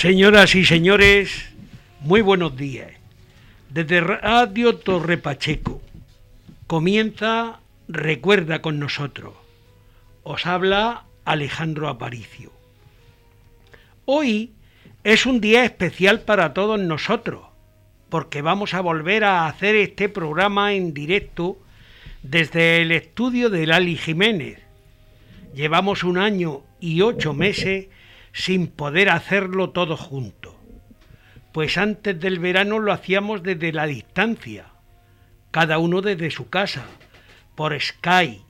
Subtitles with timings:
[0.00, 1.50] Señoras y señores,
[2.00, 2.90] muy buenos días.
[3.68, 5.82] Desde Radio Torre Pacheco
[6.66, 9.34] comienza Recuerda con nosotros.
[10.22, 12.50] Os habla Alejandro Aparicio.
[14.06, 14.52] Hoy
[15.04, 17.42] es un día especial para todos nosotros,
[18.08, 21.58] porque vamos a volver a hacer este programa en directo
[22.22, 24.60] desde el estudio de Lali Jiménez.
[25.54, 27.88] Llevamos un año y ocho meses
[28.32, 30.56] sin poder hacerlo todo junto.
[31.52, 34.66] Pues antes del verano lo hacíamos desde la distancia,
[35.50, 36.84] cada uno desde su casa,
[37.56, 38.42] por Sky,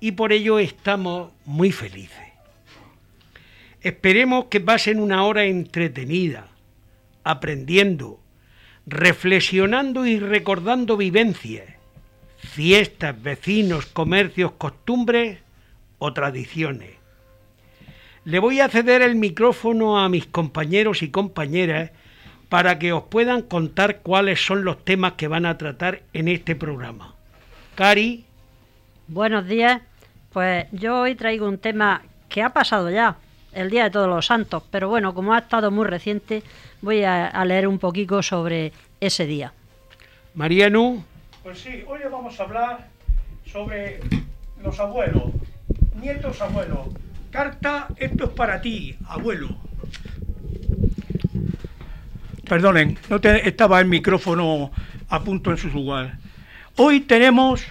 [0.00, 2.18] y por ello estamos muy felices.
[3.80, 6.48] Esperemos que pasen una hora entretenida,
[7.22, 8.20] aprendiendo,
[8.86, 11.68] reflexionando y recordando vivencias,
[12.38, 15.38] fiestas, vecinos, comercios, costumbres
[15.98, 17.03] o tradiciones
[18.24, 21.90] le voy a ceder el micrófono a mis compañeros y compañeras
[22.48, 26.56] para que os puedan contar cuáles son los temas que van a tratar en este
[26.56, 27.14] programa.
[27.74, 28.24] Cari.
[29.08, 29.82] Buenos días.
[30.32, 33.16] Pues yo hoy traigo un tema que ha pasado ya,
[33.52, 36.42] el Día de Todos los Santos, pero bueno, como ha estado muy reciente,
[36.80, 39.52] voy a, leer un poquito sobre ese día.
[40.34, 41.04] Mariano.
[41.42, 42.88] Pues sí, hoy vamos a hablar
[43.46, 44.00] sobre
[44.62, 45.24] los abuelos,
[46.00, 46.88] nietos abuelos,
[47.34, 49.56] Carta, esto es para ti, abuelo.
[52.48, 54.70] Perdonen, no estaba el micrófono
[55.08, 56.18] a punto en su lugar.
[56.76, 57.64] Hoy tenemos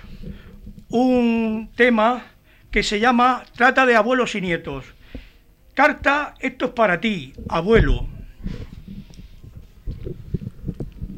[0.90, 2.25] un tema
[2.72, 4.84] que se llama Trata de abuelos y nietos.
[5.74, 8.06] Carta, esto es para ti, abuelo.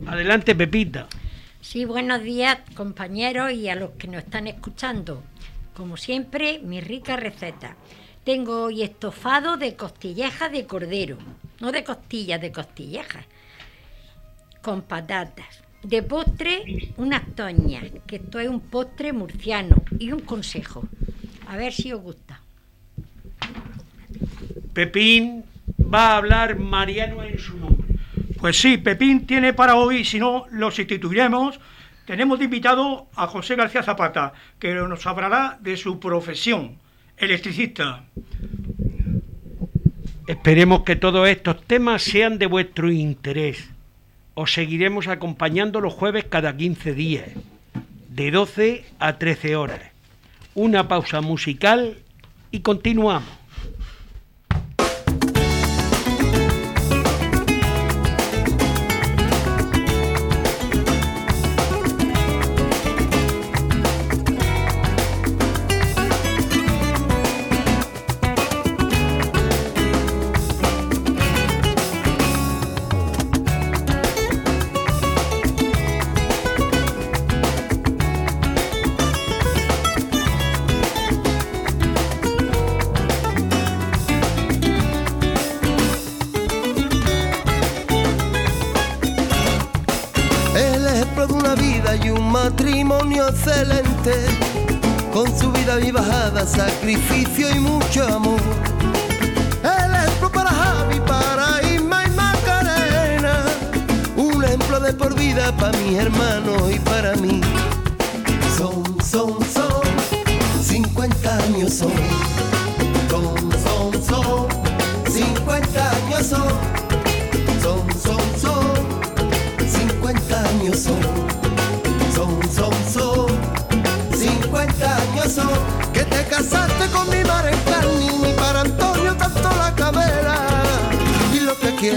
[0.06, 1.08] Adelante, Pepita.
[1.62, 5.24] Sí, buenos días, compañeros, y a los que nos están escuchando.
[5.74, 7.76] Como siempre, mi rica receta.
[8.26, 11.20] Tengo hoy estofado de costillejas de cordero,
[11.60, 13.24] no de costillas, de costillejas,
[14.64, 15.62] con patatas.
[15.84, 20.88] De postre, unas toñas, que esto es un postre murciano, y un consejo.
[21.48, 22.42] A ver si os gusta.
[24.74, 25.46] Pepín
[25.80, 27.96] va a hablar Mariano en su nombre.
[28.40, 31.60] Pues sí, Pepín tiene para hoy, si no lo sustituiremos,
[32.08, 36.84] tenemos de invitado a José García Zapata, que nos hablará de su profesión
[37.18, 38.04] electricista.
[40.28, 43.70] Esperemos que todos estos temas sean de vuestro interés.
[44.34, 47.30] Os seguiremos acompañando los jueves cada 15 días,
[48.10, 49.82] de 12 a 13 horas.
[50.56, 51.98] Una pausa musical
[52.52, 53.45] y continuamos.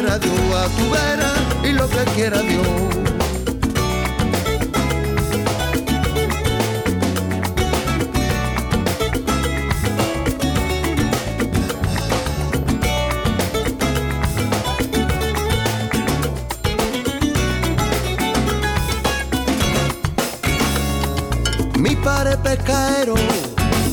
[0.09, 1.33] Quiera Dios a tu vera,
[1.65, 2.99] y lo que quiera Dios.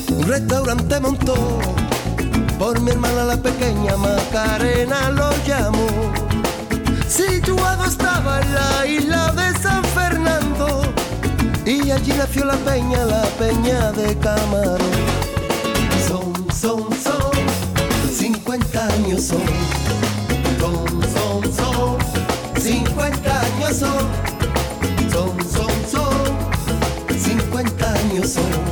[0.10, 1.60] un restaurante montó,
[2.58, 5.88] por mi hermana la pequeña Macarena lo llamó.
[7.08, 10.82] Situado estaba en la isla de San Fernando,
[11.66, 14.80] y allí nació la peña, la peña de Camarón.
[16.08, 17.32] Son, son, son,
[18.14, 19.42] 50 años son.
[20.60, 21.98] Son, son, son,
[22.62, 23.90] 50 años son.
[25.12, 26.30] son, son, son,
[27.10, 28.66] son, 50 años son,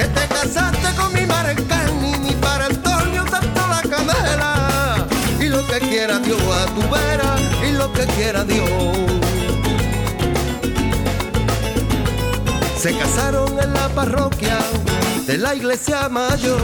[0.00, 5.06] que te casaste con mi marecani, ni para Antonio tanto la canela.
[5.38, 7.36] Y lo que quiera Dios a tu vera,
[7.68, 8.70] y lo que quiera Dios.
[12.78, 14.58] Se casaron en la parroquia
[15.26, 16.62] de la iglesia mayor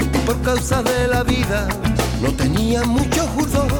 [0.00, 1.68] y por causa de la vida
[2.20, 3.72] no tenían mucho judor.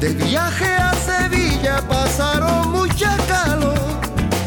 [0.00, 3.71] De viaje a Sevilla pasaron mucha calor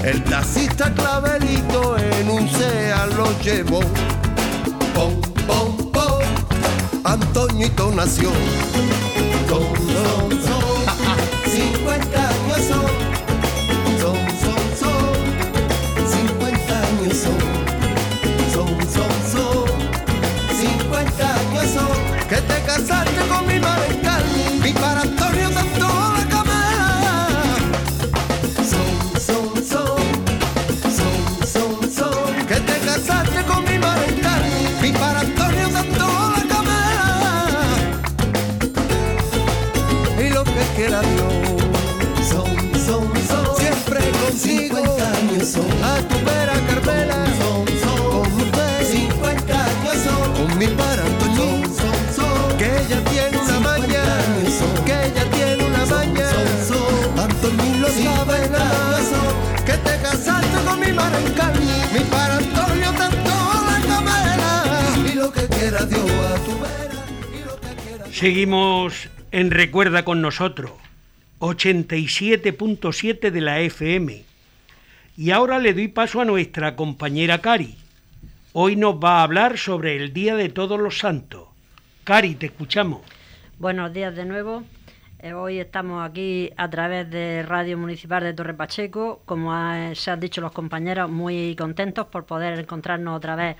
[0.05, 3.79] el taxista clavelito en un SEA lo llevó.
[4.93, 6.21] Pom, pom, pom.
[7.03, 8.29] Antoñito nació.
[9.49, 9.63] Son,
[9.95, 10.75] son, son.
[11.51, 12.85] 50 años son.
[13.99, 15.15] Son, son, son.
[16.13, 17.39] 50 años son.
[18.53, 19.65] Son, son, son.
[20.61, 22.27] 50 años son.
[22.29, 24.04] Que te casaste con mi madre
[65.93, 68.07] a tu vera.
[68.09, 70.71] Y Seguimos en Recuerda con nosotros,
[71.39, 74.23] 87.7 de la FM.
[75.17, 77.75] Y ahora le doy paso a nuestra compañera Cari.
[78.53, 81.47] Hoy nos va a hablar sobre el Día de Todos los Santos.
[82.03, 83.01] Cari, te escuchamos.
[83.59, 84.63] Buenos días de nuevo.
[85.19, 89.21] Eh, hoy estamos aquí a través de Radio Municipal de Torre Pacheco.
[89.25, 93.55] Como ha- se han dicho los compañeros, muy contentos por poder encontrarnos otra vez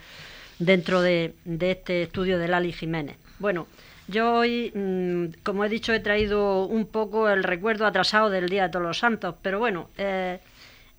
[0.59, 3.17] dentro de, este estudio de Lali Jiménez.
[3.39, 3.67] Bueno,
[4.07, 8.63] yo hoy, mm, como he dicho, he traído un poco el recuerdo atrasado del Día
[8.63, 10.39] de Todos los Santos, pero bueno, eh,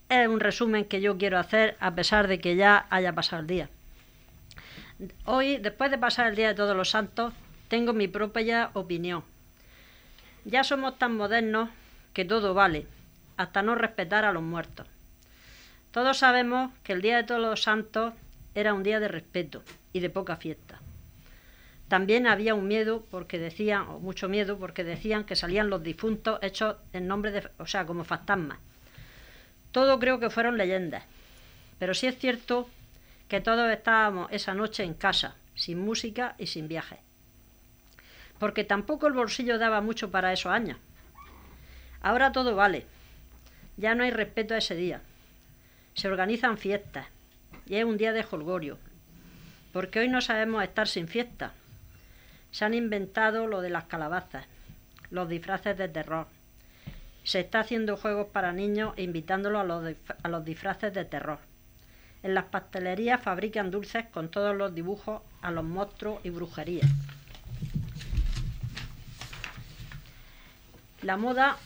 [0.08, 3.48] es un resumen que yo quiero hacer a pesar de que ya haya pasado el
[3.48, 3.68] día.
[5.24, 7.32] Hoy, después de pasar el Día de Todos los Santos,
[7.68, 9.24] tengo mi propia opinión.
[10.44, 11.70] Ya somos tan modernos
[12.12, 12.86] que todo vale,
[13.36, 14.86] hasta no respetar a los muertos.
[15.90, 18.14] Todos sabemos que el Día de Todos los Santos
[18.56, 20.80] era un día de respeto y de poca fiesta.
[21.88, 26.38] También había un miedo porque decían, o mucho miedo porque decían que salían los difuntos
[26.42, 28.58] hechos en nombre de, o sea, como fantasmas.
[29.72, 31.04] Todo creo que fueron leyendas.
[31.78, 32.66] Pero sí es cierto
[33.28, 36.98] que todos estábamos esa noche en casa, sin música y sin viajes.
[38.38, 40.78] Porque tampoco el bolsillo daba mucho para esos años.
[42.00, 42.86] Ahora todo vale.
[43.76, 45.02] Ya no hay respeto a ese día.
[45.92, 47.06] Se organizan fiestas
[47.66, 48.78] y es un día de jolgorio.
[49.72, 51.52] Porque hoy no sabemos estar sin fiesta.
[52.50, 54.46] Se han inventado lo de las calabazas,
[55.10, 56.26] los disfraces de terror.
[57.24, 61.40] Se está haciendo juegos para niños e invitándolos a los, a los disfraces de terror.
[62.22, 66.88] En las pastelerías fabrican dulces con todos los dibujos a los monstruos y brujerías.
[71.02, 71.56] La moda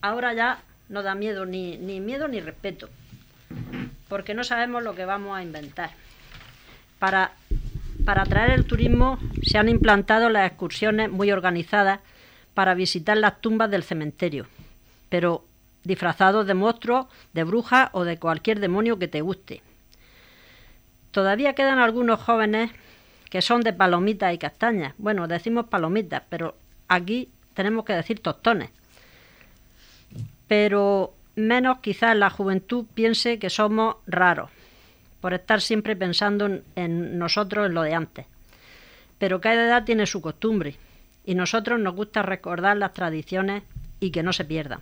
[0.00, 2.88] ahora ya no da miedo, ni, ni miedo ni respeto,
[4.08, 5.90] porque no sabemos lo que vamos a inventar.
[6.98, 7.32] Para,
[8.04, 12.00] para atraer el turismo se han implantado las excursiones muy organizadas
[12.54, 14.46] para visitar las tumbas del cementerio,
[15.08, 15.44] pero
[15.84, 19.62] disfrazados de monstruos, de brujas o de cualquier demonio que te guste.
[21.10, 22.70] Todavía quedan algunos jóvenes
[23.30, 24.94] que son de palomitas y castañas.
[24.98, 26.56] Bueno, decimos palomitas, pero
[26.88, 28.70] aquí tenemos que decir tostones.
[30.46, 34.50] Pero menos quizás la juventud piense que somos raros,
[35.20, 38.26] por estar siempre pensando en, nosotros en lo de antes.
[39.18, 40.76] Pero cada edad tiene su costumbre
[41.24, 43.62] y nosotros nos gusta recordar las tradiciones
[44.00, 44.80] y que no se pierdan.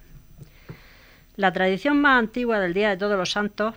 [1.36, 3.74] La tradición más antigua del Día de Todos los Santos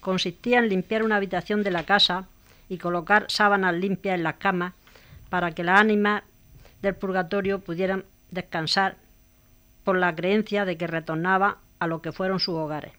[0.00, 2.26] consistía en limpiar una habitación de la casa
[2.68, 4.74] y colocar sábanas limpias en las camas
[5.30, 6.22] para que las ánimas
[6.82, 8.96] del purgatorio pudieran descansar
[9.84, 12.92] por la creencia de que retornaba a lo que fueron sus hogares.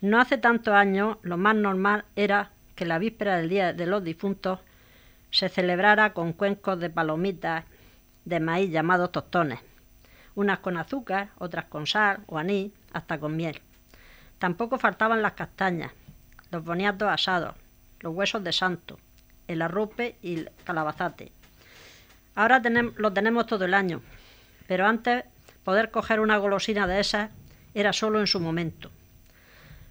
[0.00, 4.04] No hace tantos años lo más normal era que la víspera del Día de los
[4.04, 4.60] Difuntos
[5.30, 7.64] se celebrara con cuencos de palomitas
[8.24, 9.60] de maíz llamados tostones,
[10.34, 13.60] unas con azúcar, otras con sal o anís, hasta con miel.
[14.38, 15.92] Tampoco faltaban las castañas,
[16.50, 17.56] los boniatos asados,
[18.00, 18.98] los huesos de santo,
[19.48, 21.32] el arrope y el calabazate.
[22.36, 22.62] Ahora
[22.96, 24.00] lo tenemos todo el año,
[24.68, 25.24] pero antes
[25.68, 27.28] poder coger una golosina de esas
[27.74, 28.90] era solo en su momento.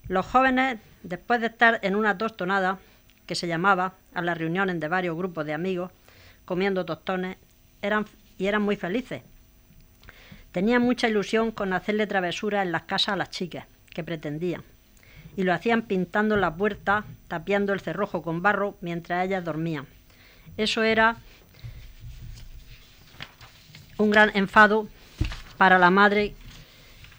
[0.07, 2.79] Los jóvenes, después de estar en una tostonada,
[3.27, 5.91] que se llamaba a las reuniones de varios grupos de amigos,
[6.45, 7.37] comiendo tostones,
[7.83, 8.07] eran,
[8.39, 9.21] y eran muy felices,
[10.51, 14.63] Tenía mucha ilusión con hacerle travesura en las casas a las chicas, que pretendían.
[15.35, 19.85] Y lo hacían pintando las puertas, tapiando el cerrojo con barro mientras ellas dormían.
[20.57, 21.17] Eso era
[23.99, 24.87] un gran enfado
[25.57, 26.35] para la madre,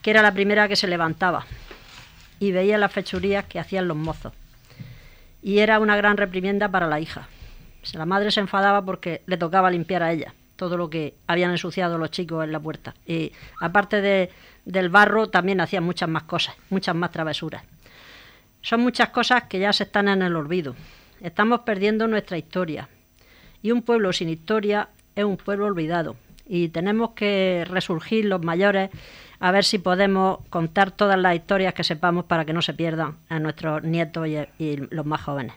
[0.02, 1.46] que era la primera que se levantaba
[2.40, 4.32] y veía las fechurías que hacían los mozos.
[5.42, 7.28] Y era una gran reprimienda para la hija.
[7.94, 11.98] La madre se enfadaba porque le tocaba limpiar a ella todo lo que habían ensuciado
[11.98, 12.94] los chicos en la puerta.
[13.06, 14.30] Y aparte de,
[14.64, 17.62] del barro, también hacían muchas más cosas, muchas más travesuras.
[18.60, 20.74] Son muchas cosas que ya se están en el olvido.
[21.20, 22.88] Estamos perdiendo nuestra historia.
[23.62, 26.16] Y un pueblo sin historia es un pueblo olvidado.
[26.48, 28.90] Y tenemos que resurgir los mayores
[29.40, 33.16] a ver si podemos contar todas las historias que sepamos para que no se pierdan
[33.28, 35.54] a nuestros nietos y, los más jóvenes.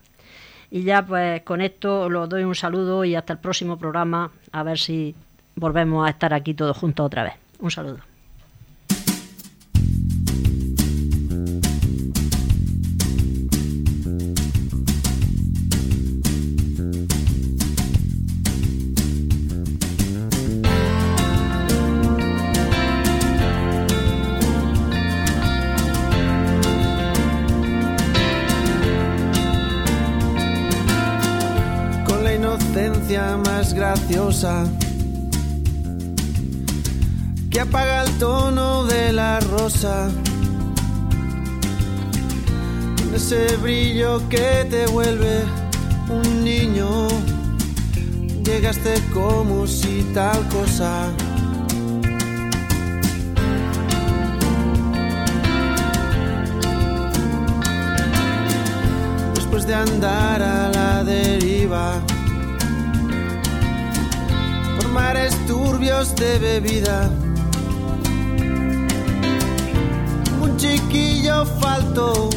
[0.70, 4.64] Y ya pues con esto os doy un saludo y hasta el próximo programa, a
[4.64, 5.16] ver si
[5.56, 7.34] volvemos a estar aquí todos juntos otra vez.
[7.60, 8.11] Un saludo.
[37.50, 40.10] Que apaga el tono de la rosa.
[42.98, 45.44] Con ese brillo que te vuelve
[46.10, 47.08] un niño,
[48.44, 51.10] llegaste como si tal cosa.
[59.36, 60.61] Después de andar a
[65.52, 67.10] turbios de bebida.
[70.42, 72.30] Un chiquillo falto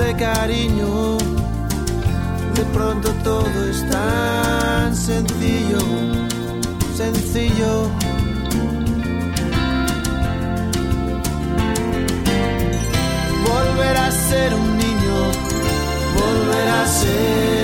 [0.00, 1.16] de cariño.
[2.56, 5.82] De pronto todo es tan sencillo,
[6.96, 7.72] sencillo.
[13.48, 15.16] Volver a ser un niño,
[16.18, 17.63] volver a ser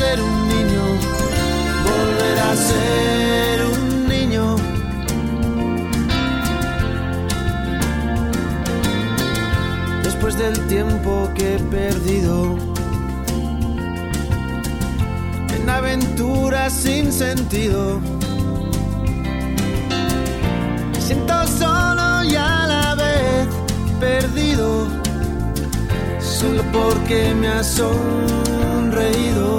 [0.00, 0.84] ser un niño,
[1.90, 4.44] volver a ser un niño.
[10.02, 12.56] Después del tiempo que he perdido
[15.56, 18.00] en aventuras sin sentido,
[20.92, 23.48] me siento solo y a la vez
[24.00, 24.86] perdido
[26.20, 29.50] solo porque me has sonreído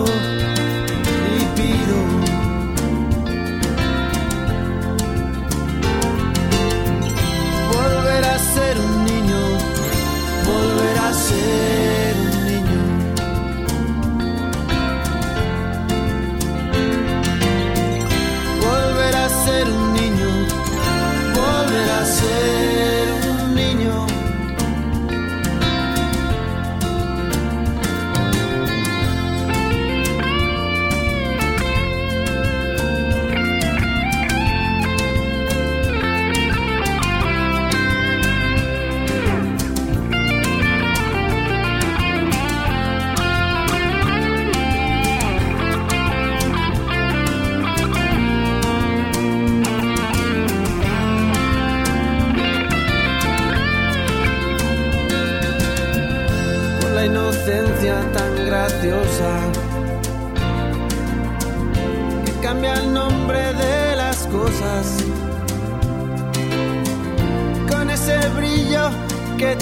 [22.22, 22.71] volver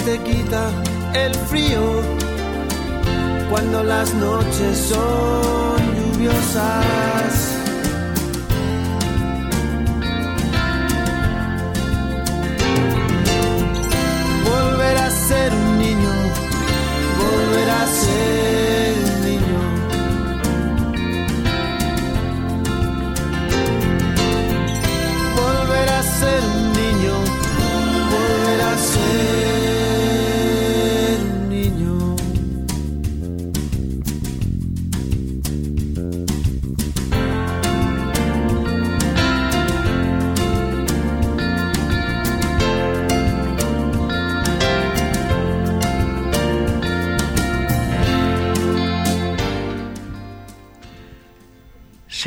[0.04, 0.70] te quita
[1.14, 1.80] el frío
[3.50, 7.49] cuando las noches son lluviosas.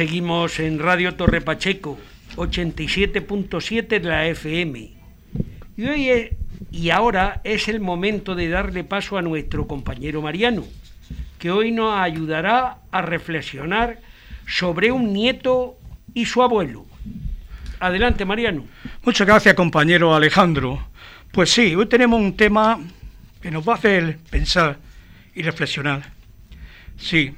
[0.04, 1.98] Seguimos en Radio Torre Pacheco,
[2.36, 4.92] 87.7 de la FM.
[5.78, 6.32] Y, hoy es-
[6.74, 10.66] y ahora es el momento de darle paso a nuestro compañero Mariano,
[11.40, 14.00] que hoy nos ayudará a reflexionar
[14.46, 15.78] sobre un nieto
[16.14, 16.86] y su abuelo.
[17.80, 18.66] Adelante, Mariano.
[19.06, 20.86] Muchas gracias, compañero Alejandro.
[21.32, 22.78] Pues sí, hoy tenemos un tema
[23.42, 24.80] que nos va a hacer pensar
[25.34, 26.12] y reflexionar.
[26.98, 27.34] Sí,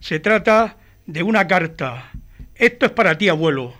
[0.00, 2.10] se trata de una carta.
[2.54, 3.74] Esto es para ti, abuelo.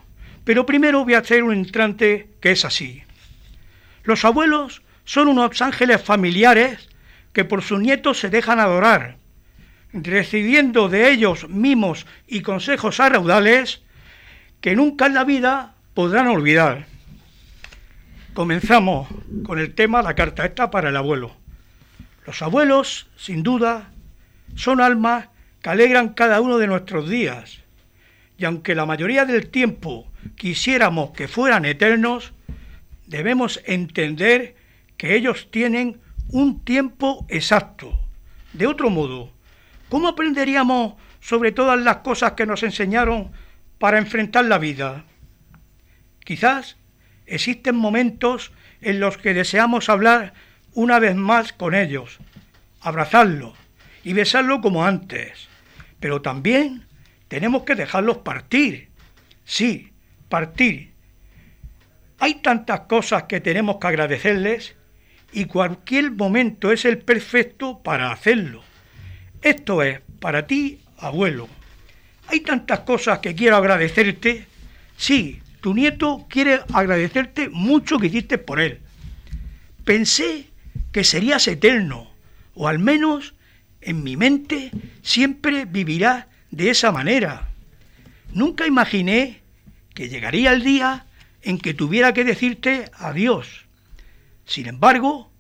[0.44, 3.02] Pero primero voy a hacer un entrante que es así.
[4.02, 6.88] Los abuelos son unos ángeles familiares
[7.32, 9.16] que por sus nietos se dejan adorar,
[9.92, 13.82] recibiendo de ellos mimos y consejos a raudales
[14.60, 16.86] que nunca en la vida podrán olvidar.
[18.34, 19.08] Comenzamos
[19.44, 21.36] con el tema La carta esta para el abuelo.
[22.26, 23.90] Los abuelos, sin duda,
[24.54, 25.28] son almas
[25.64, 27.60] que alegran cada uno de nuestros días.
[28.36, 32.34] Y aunque la mayoría del tiempo quisiéramos que fueran eternos,
[33.06, 34.56] debemos entender
[34.98, 37.98] que ellos tienen un tiempo exacto.
[38.52, 39.32] De otro modo,
[39.88, 43.32] ¿cómo aprenderíamos sobre todas las cosas que nos enseñaron
[43.78, 45.06] para enfrentar la vida?
[46.26, 46.76] Quizás
[47.24, 50.34] existen momentos en los que deseamos hablar
[50.74, 52.18] una vez más con ellos,
[52.82, 53.54] abrazarlos
[54.04, 55.53] y besarlos como antes,
[56.04, 56.84] pero también
[57.28, 58.90] tenemos que dejarlos partir.
[59.46, 59.90] Sí,
[60.28, 60.90] partir.
[62.18, 64.76] Hay tantas cosas que tenemos que agradecerles
[65.32, 68.62] y cualquier momento es el perfecto para hacerlo.
[69.40, 71.48] Esto es para ti, abuelo.
[72.26, 74.44] Hay tantas cosas que quiero agradecerte.
[74.98, 78.80] Sí, tu nieto quiere agradecerte mucho que hiciste por él.
[79.86, 80.50] Pensé
[80.92, 82.10] que serías eterno,
[82.54, 83.33] o al menos
[83.84, 84.70] en mi mente
[85.02, 87.48] siempre vivirás de esa manera.
[88.32, 89.42] Nunca imaginé
[89.94, 91.06] que llegaría el día
[91.42, 93.66] en que tuviera que decirte adiós.
[94.46, 95.30] Sin embargo,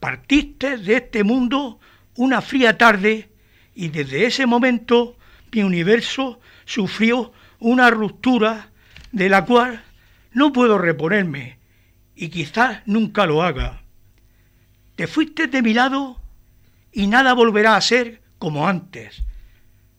[0.00, 1.80] partiste de este mundo
[2.16, 3.30] una fría tarde
[3.74, 5.16] y desde ese momento
[5.52, 8.70] mi universo sufrió una ruptura
[9.12, 9.82] de la cual
[10.32, 11.58] no puedo reponerme
[12.16, 13.82] y quizás nunca lo haga.
[14.96, 16.21] Te fuiste de mi lado
[16.92, 19.22] y nada volverá a ser como antes,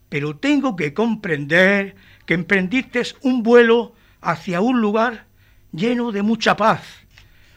[0.10, 5.26] pero tengo que comprender que emprendiste un vuelo hacia un lugar
[5.72, 6.84] lleno de mucha paz,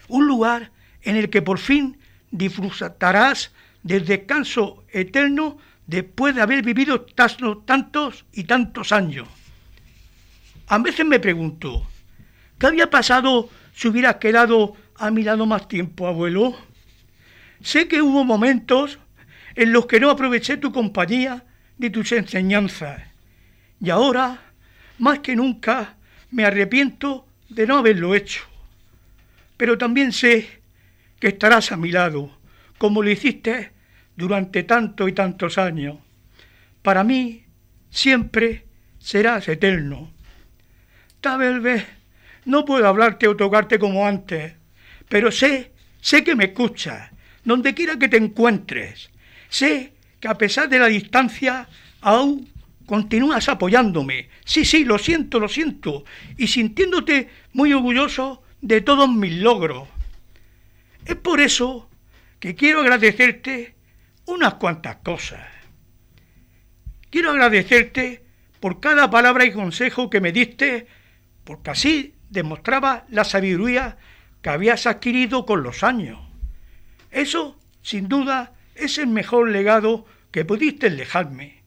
[0.07, 0.71] un lugar
[1.03, 1.97] en el que por fin
[2.31, 3.51] disfrutarás
[3.83, 9.27] del descanso eterno después de haber vivido tantos y tantos años.
[10.67, 11.87] A veces me pregunto,
[12.59, 16.55] ¿qué había pasado si hubieras quedado a mi lado más tiempo, abuelo?
[17.61, 18.99] Sé que hubo momentos
[19.57, 21.43] en los que no aproveché tu compañía
[21.79, 23.01] ni tus enseñanzas,
[23.81, 24.39] y ahora,
[24.99, 25.97] más que nunca,
[26.29, 28.43] me arrepiento de no haberlo hecho.
[29.57, 30.61] Pero también sé
[31.19, 32.37] que estarás a mi lado,
[32.77, 33.71] como lo hiciste
[34.15, 35.97] durante tantos y tantos años.
[36.83, 37.43] Para mí,
[37.89, 38.65] siempre
[38.99, 40.11] serás eterno.
[41.19, 41.83] Tal vez
[42.45, 44.53] no puedo hablarte o tocarte como antes,
[45.09, 47.09] pero sé, sé que me escuchas,
[47.43, 49.09] donde quiera que te encuentres.
[49.49, 51.67] Sé que a pesar de la distancia,
[52.01, 52.49] aún
[52.85, 54.29] continúas apoyándome.
[54.45, 56.05] Sí, sí, lo siento, lo siento,
[56.37, 59.87] y sintiéndote muy orgulloso de todos mis logros.
[61.05, 61.89] Es por eso
[62.39, 63.75] que quiero agradecerte
[64.25, 65.45] unas cuantas cosas.
[67.09, 68.23] Quiero agradecerte
[68.59, 70.87] por cada palabra y consejo que me diste,
[71.43, 73.97] porque así demostraba la sabiduría
[74.41, 76.19] que habías adquirido con los años.
[77.11, 81.63] Eso, sin duda, es el mejor legado que pudiste dejarme.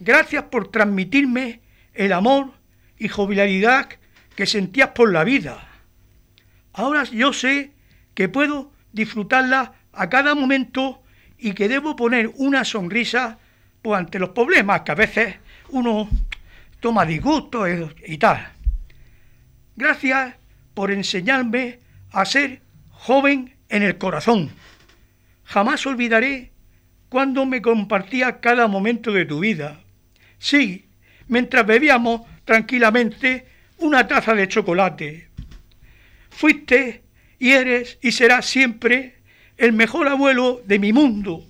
[0.00, 1.60] Gracias por transmitirme
[1.94, 2.52] el amor
[2.98, 3.88] y jovialidad
[4.34, 5.68] que sentías por la vida.
[6.72, 7.72] Ahora yo sé
[8.14, 11.02] que puedo disfrutarla a cada momento
[11.38, 13.38] y que debo poner una sonrisa
[13.82, 15.36] pues, ante los problemas que a veces
[15.70, 16.08] uno
[16.80, 18.48] toma disgusto y, tal.
[19.76, 20.34] Gracias
[20.74, 21.78] por enseñarme
[22.10, 24.50] a ser joven en el corazón.
[25.44, 26.52] Jamás olvidaré
[27.08, 29.80] cuando me compartías cada momento de tu vida.
[30.38, 30.86] Sí,
[31.28, 33.46] mientras bebíamos tranquilamente
[33.78, 35.28] una taza de chocolate.
[36.30, 37.02] Fuiste
[37.38, 39.16] y eres y serás siempre
[39.58, 41.44] el mejor abuelo de mi mundo,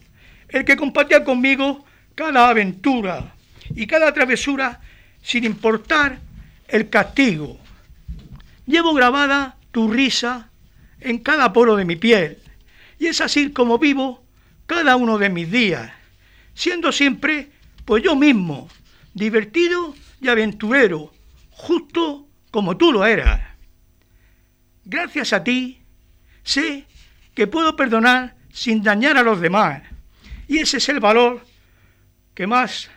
[0.48, 3.34] el que compartía conmigo cada aventura
[3.74, 4.80] y cada travesura
[5.22, 6.18] sin importar
[6.66, 7.58] el castigo.
[8.66, 10.50] Llevo grabada tu risa
[11.00, 12.41] en cada poro de mi piel
[13.02, 14.22] y es así como vivo
[14.66, 15.90] cada uno de mis días,
[16.54, 17.50] siendo siempre
[17.84, 18.68] pues yo mismo,
[19.12, 21.12] divertido y aventurero,
[21.50, 23.40] justo como tú lo eras.
[24.84, 25.82] Gracias a ti,
[26.44, 26.84] sé
[27.34, 29.82] que puedo perdonar sin dañar a los demás.
[30.46, 31.44] Y ese es el valor
[32.34, 32.88] que más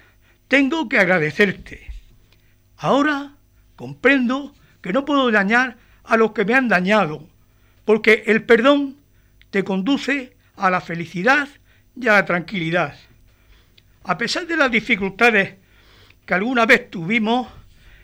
[0.47, 1.91] tengo que agradecerte.
[2.77, 3.33] Ahora
[3.75, 7.27] comprendo que no puedo dañar a los que me han dañado,
[7.85, 8.97] porque el perdón
[9.55, 11.47] te conduce a la felicidad
[11.95, 12.93] y a la tranquilidad.
[14.03, 15.55] A pesar de las dificultades
[16.25, 17.47] que alguna vez tuvimos,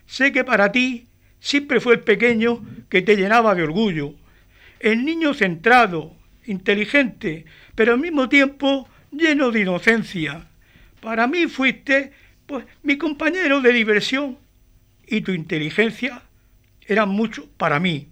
[0.05, 1.09] sé que para ti
[1.41, 4.13] siempre fue el pequeño que te llenaba de orgullo,
[4.79, 7.43] el niño centrado, inteligente,
[7.75, 10.47] pero al mismo tiempo lleno de inocencia.
[11.01, 12.13] Para mí fuiste
[12.45, 14.37] pues mi compañero de diversión
[15.05, 16.21] y tu inteligencia
[16.87, 18.07] era mucho para mí.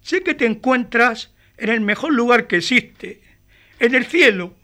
[0.00, 3.20] Sé que te encuentras en el mejor lugar que existe,
[3.78, 4.54] en el cielo,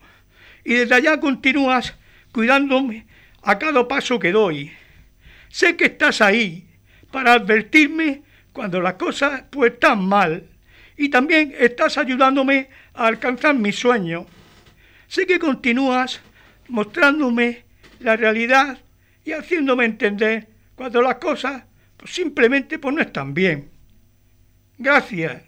[0.65, 1.95] y desde allá continúas
[2.33, 3.07] cuidándome
[3.43, 4.73] a cada paso que doy.
[5.49, 6.67] Sé que estás ahí
[7.11, 10.49] para advertirme cuando las cosas pues están mal
[10.97, 14.27] y también estás ayudándome a alcanzar mis sueños.
[15.09, 16.21] Sé que continúas
[16.69, 17.65] mostrándome
[18.01, 18.79] la realidad
[19.25, 21.65] y haciéndome entender cuando las cosas
[21.97, 23.71] pues, simplemente pues, no están bien.
[24.79, 25.43] Gracias,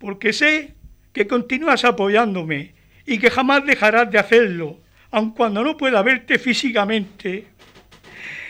[0.00, 0.74] porque sé
[1.12, 2.74] que continúas apoyándome
[3.06, 7.46] y que jamás dejarás de hacerlo, aun cuando no pueda verte físicamente.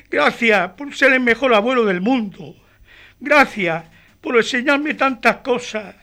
[0.09, 2.55] Gracias por ser el mejor abuelo del mundo.
[3.19, 3.85] Gracias
[4.21, 5.97] por enseñarme tantas cosas.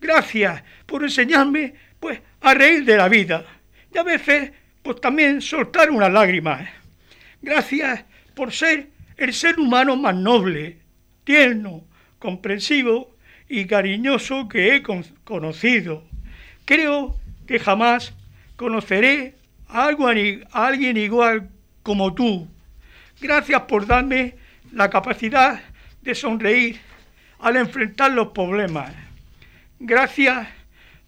[0.00, 3.44] Gracias por enseñarme pues a reír de la vida
[3.92, 4.52] y a veces
[4.82, 6.68] pues también soltar una lágrima.
[7.40, 10.78] Gracias por ser el ser humano más noble,
[11.24, 11.84] tierno,
[12.18, 13.16] comprensivo
[13.52, 14.82] y cariñoso que he
[15.24, 16.02] conocido.
[16.64, 17.14] Creo
[17.46, 18.14] que jamás
[18.56, 19.34] conoceré
[19.68, 19.88] a
[20.52, 21.50] alguien igual
[21.82, 22.48] como tú.
[23.20, 24.36] Gracias por darme
[24.72, 25.60] la capacidad
[26.00, 26.80] de sonreír
[27.40, 28.90] al enfrentar los problemas.
[29.78, 30.48] Gracias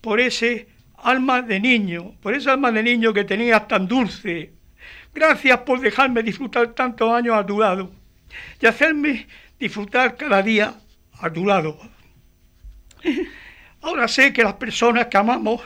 [0.02, 4.52] por ese alma de niño, por esa alma de niño que tenías tan dulce.
[5.14, 7.90] Gracias por dejarme disfrutar tantos años a tu lado
[8.60, 9.28] y hacerme
[9.58, 10.74] disfrutar cada día
[11.18, 11.93] a tu lado.
[13.82, 15.60] Ahora sé que las personas que amamos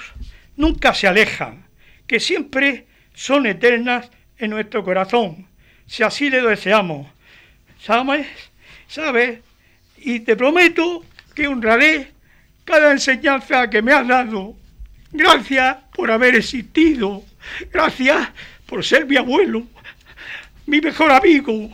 [0.57, 1.65] nunca se alejan,
[2.07, 5.47] que siempre son eternas en nuestro corazón,
[5.87, 7.07] si así le deseamos.
[7.81, 8.27] ¿Sabes?
[8.89, 9.41] ¿Sabes?
[9.99, 12.13] Y te prometo que honraré
[12.65, 14.57] cada enseñanza que me has dado.
[15.13, 17.25] Gracias por haber existido.
[17.73, 18.29] Gracias
[18.67, 19.67] por ser mi abuelo,
[20.67, 21.71] mi mejor amigo.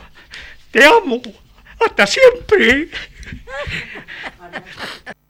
[0.71, 1.21] Te amo.
[1.79, 2.89] Hasta siempre.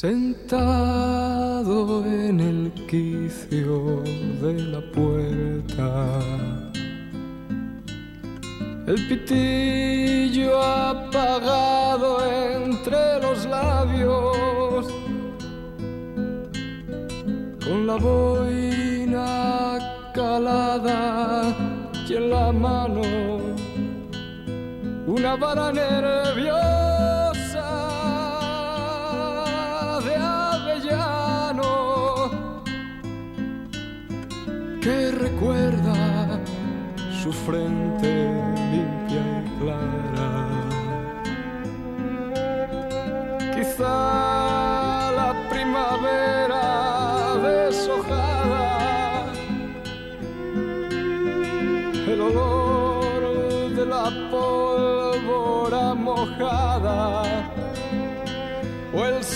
[0.00, 4.02] Sentado en el quicio
[4.40, 6.20] de la puerta,
[8.86, 10.19] el pitillo
[11.00, 14.86] apagado entre los labios,
[17.64, 19.78] con la boina
[20.14, 21.54] calada
[22.08, 23.02] y en la mano
[25.06, 26.80] una vara nerviosa
[34.80, 36.40] que recuerda
[37.22, 37.79] su frente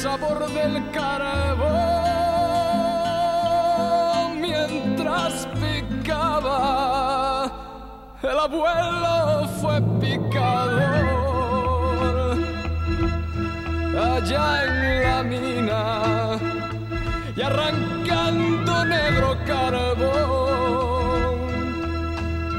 [0.05, 2.05] sabor del carbón
[8.23, 10.85] el abuelo fue picador
[13.97, 15.83] allá en la mina
[17.35, 21.35] y arrancando negro carbón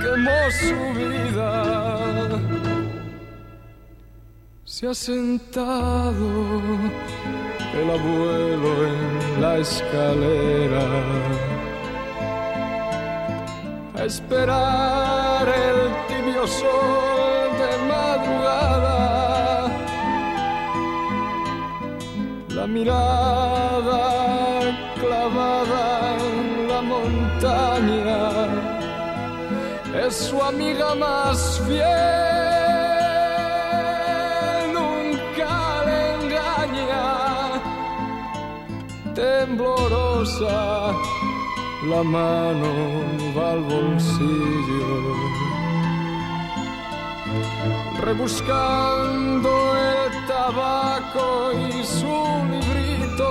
[0.01, 1.51] quemó su vida.
[4.63, 6.29] Se ha sentado
[7.81, 10.85] el abuelo en la escalera
[14.05, 18.97] esperar el tibio sol de madrugada.
[22.49, 24.01] La mirada
[24.99, 28.23] clavada en la montaña
[30.05, 32.24] es su amiga más fiel.
[39.55, 40.93] Temblorosa,
[41.89, 42.71] la mano
[43.35, 44.87] va al bolsillo.
[48.01, 52.15] Rebuscando el tabaco y su
[52.51, 53.29] librito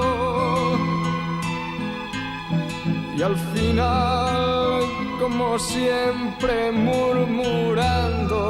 [3.17, 4.83] y al final,
[5.21, 8.41] como siempre, murmurando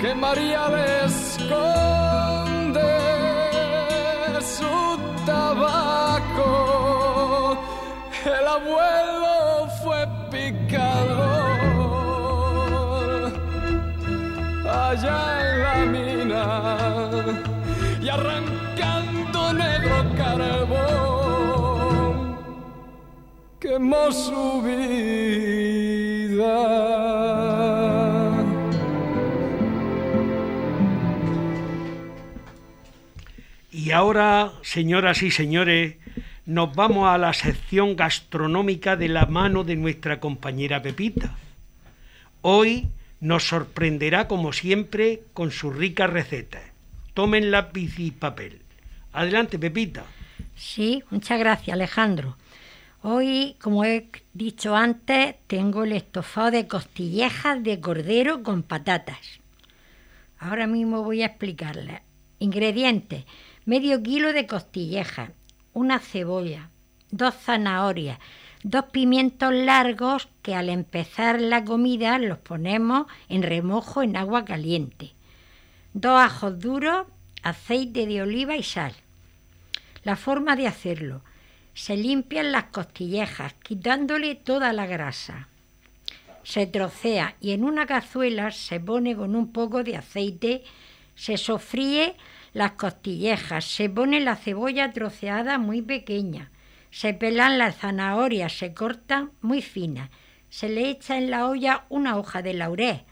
[0.00, 2.42] que María le esconde
[4.40, 5.81] su tabaco.
[8.24, 11.72] El abuelo fue picador.
[14.64, 16.46] Allá en la mina.
[18.00, 21.12] Y arrancando negro carbón.
[23.58, 25.82] Quemó su vida.
[33.72, 35.96] Y ahora, señoras y señores,
[36.44, 41.36] nos vamos a la sección gastronómica de la mano de nuestra compañera Pepita.
[42.40, 42.88] Hoy
[43.20, 46.62] nos sorprenderá, como siempre, con sus ricas recetas.
[47.14, 48.60] Tomen lápiz y papel.
[49.12, 50.04] Adelante, Pepita.
[50.56, 52.36] Sí, muchas gracias, Alejandro.
[53.02, 59.40] Hoy, como he dicho antes, tengo el estofado de costillejas de cordero con patatas.
[60.38, 62.00] Ahora mismo voy a explicarles.
[62.38, 63.24] Ingredientes:
[63.64, 65.30] medio kilo de costillejas,
[65.72, 66.70] una cebolla,
[67.10, 68.18] dos zanahorias,
[68.62, 75.12] dos pimientos largos que al empezar la comida los ponemos en remojo en agua caliente,
[75.94, 77.06] dos ajos duros,
[77.42, 78.94] aceite de oliva y sal.
[80.04, 81.22] La forma de hacerlo.
[81.74, 85.48] Se limpian las costillejas quitándole toda la grasa.
[86.42, 90.64] Se trocea y en una cazuela se pone con un poco de aceite,
[91.14, 92.16] se sofríe
[92.52, 96.50] las costillejas, se pone la cebolla troceada muy pequeña,
[96.90, 100.10] se pelan las zanahorias, se cortan muy finas,
[100.50, 103.04] se le echa en la olla una hoja de laurel,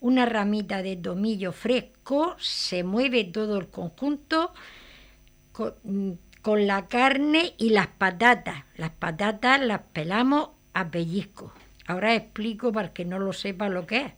[0.00, 4.52] una ramita de tomillo fresco, se mueve todo el conjunto
[5.50, 8.64] con, la carne y las patatas.
[8.76, 11.52] Las patatas las pelamos a pellizco.
[11.86, 14.12] Ahora explico para que no lo sepa lo que es.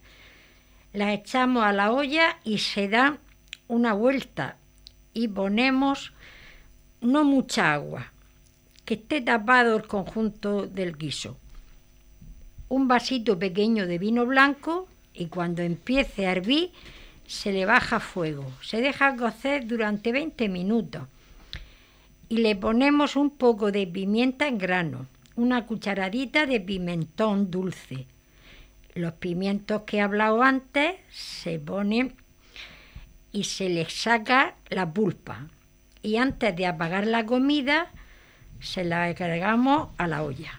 [0.92, 3.18] Las echamos a la olla y se da
[3.68, 4.56] una vuelta
[5.16, 6.12] y ponemos
[7.00, 8.12] no mucha agua,
[8.84, 11.38] que esté tapado el conjunto del guiso.
[12.68, 16.70] Un vasito pequeño de vino blanco y cuando empiece a hervir
[17.26, 18.44] se le baja fuego.
[18.60, 21.04] Se deja cocer durante 20 minutos
[22.28, 28.04] y le ponemos un poco de pimienta en grano, una cucharadita de pimentón dulce.
[28.94, 32.14] Los pimientos que he hablado antes se ponen
[33.36, 35.46] y se les saca la pulpa.
[36.02, 37.88] Y antes de apagar la comida,
[38.60, 40.58] se la agregamos a la olla.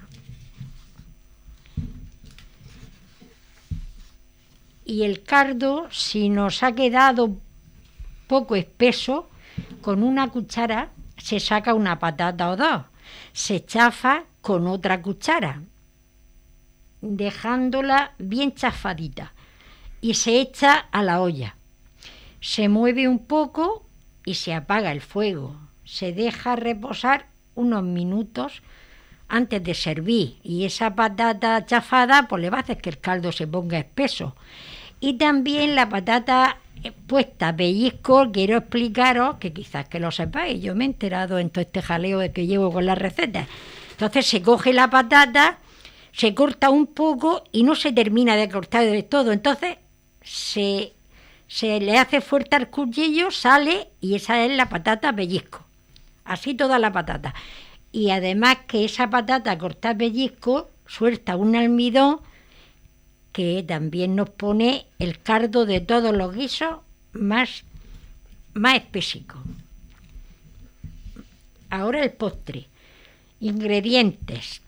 [4.86, 7.36] Y el cardo, si nos ha quedado
[8.28, 9.28] poco espeso,
[9.82, 12.84] con una cuchara se saca una patata o dos,
[13.34, 15.64] se chafa con otra cuchara,
[17.02, 19.34] dejándola bien chafadita,
[20.00, 21.57] y se echa a la olla.
[22.42, 23.86] Se mueve un poco
[24.26, 25.56] y se apaga el fuego.
[25.84, 28.62] Se deja reposar unos minutos
[29.28, 33.32] antes de servir y esa patata chafada pues le va a hacer que el caldo
[33.32, 34.36] se ponga espeso.
[35.00, 40.76] Y también la patata eh, puesta pellizco, quiero explicaros, que quizás que lo sepáis, yo
[40.76, 43.48] me he enterado en todo este jaleo que llevo con las recetas.
[43.92, 45.58] Entonces se coge la patata,
[46.12, 49.32] se corta un poco y no se termina de cortar de todo.
[49.32, 49.78] Entonces
[50.22, 50.94] se,
[51.48, 55.66] se le hace fuerte al cuchillo, sale y esa es la patata pellizco.
[56.26, 57.34] Así toda la patata.
[57.92, 62.20] Y además que esa patata cortada pellizco suelta un almidón
[63.32, 66.80] que también nos pone el cardo de todos los guisos
[67.14, 67.64] más,
[68.54, 69.38] más espesico.
[71.70, 72.68] Ahora el postre.
[73.40, 74.62] Ingredientes.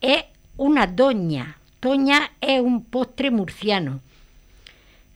[0.00, 0.24] Es
[0.56, 1.58] una doña.
[1.80, 4.00] Doña es un postre murciano,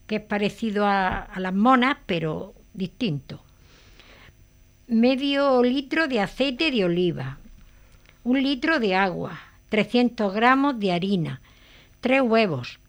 [0.08, 3.40] que es parecido a, las monas, pero distinto.
[4.88, 7.36] Medio litro de aceite de oliva,
[8.24, 11.42] un litro de agua, 300 gramos de harina,
[12.00, 12.80] tres huevos,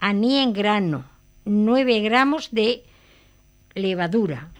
[0.00, 1.06] anís en grano,
[1.46, 2.84] 9 gramos de
[3.74, 4.50] levadura,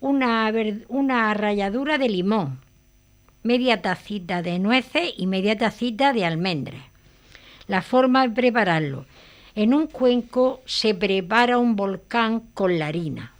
[0.00, 0.52] una,
[0.88, 2.60] una ralladura de limón,
[3.42, 6.84] media tacita de nueces y media tacita de almendras.
[7.66, 9.06] La forma de prepararlo.
[9.54, 13.32] En un cuenco se prepara un volcán con la harina.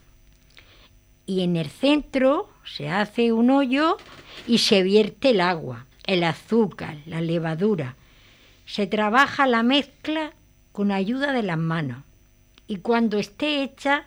[1.27, 3.97] Y en el centro se hace un hoyo
[4.47, 7.97] y se vierte el agua, el azúcar, la levadura.
[8.67, 10.33] Se trabaja la mezcla
[10.73, 12.05] con ayuda de las manos.
[12.67, 14.05] Y cuando esté hecha,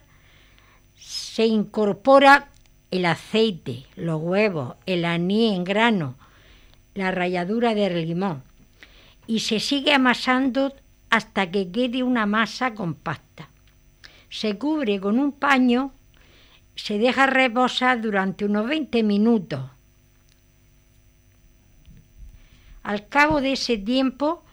[0.97, 2.49] se incorpora
[2.91, 6.15] el aceite, los huevos, el anís en grano,
[6.93, 8.43] la ralladura del limón
[9.27, 10.73] y se sigue amasando
[11.09, 13.49] hasta que quede una masa compacta.
[14.29, 15.93] Se cubre con un paño,
[16.75, 19.69] se deja reposar durante unos 20 minutos.
[22.83, 24.43] Al cabo de ese tiempo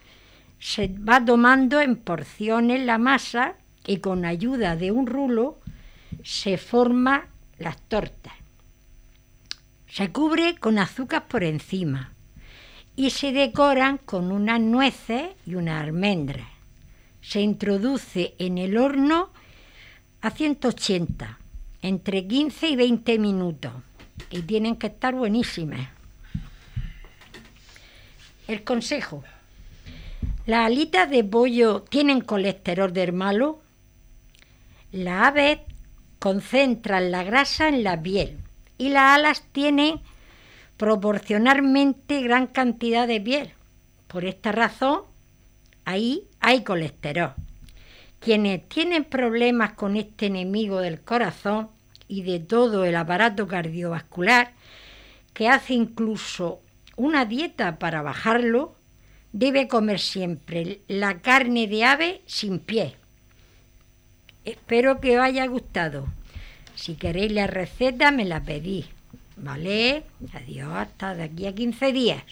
[0.58, 5.58] se va tomando en porciones la masa y con ayuda de un rulo
[6.22, 7.22] se forman
[7.58, 8.34] las tortas.
[9.88, 12.11] Se cubre con azúcar por encima
[12.96, 16.46] y se decoran con unas nueces y unas almendras.
[17.20, 19.30] Se introduce en el horno
[20.20, 21.38] a 180,
[21.82, 23.72] entre 15 y 20 minutos,
[24.30, 25.88] y tienen que estar buenísimas.
[28.48, 29.24] El consejo.
[30.46, 33.62] Las alitas de pollo tienen colesterol del malo.
[34.90, 35.60] Las aves
[36.18, 38.38] concentran la grasa en la piel
[38.78, 40.00] y las alas tienen
[40.82, 43.50] proporcionalmente gran cantidad de piel.
[44.08, 45.02] Por esta razón,
[45.84, 47.34] ahí hay colesterol.
[48.18, 51.68] Quienes tienen problemas con este enemigo del corazón
[52.08, 54.54] y de todo el aparato cardiovascular,
[55.32, 56.58] que hace incluso
[56.96, 58.74] una dieta para bajarlo,
[59.32, 62.96] debe comer siempre la carne de ave sin pie.
[64.44, 66.08] Espero que os haya gustado.
[66.74, 68.86] Si queréis la receta me la pedís.
[69.46, 70.04] ¿Vale?
[70.38, 72.22] Adiós, hasta de aquí a 15 días.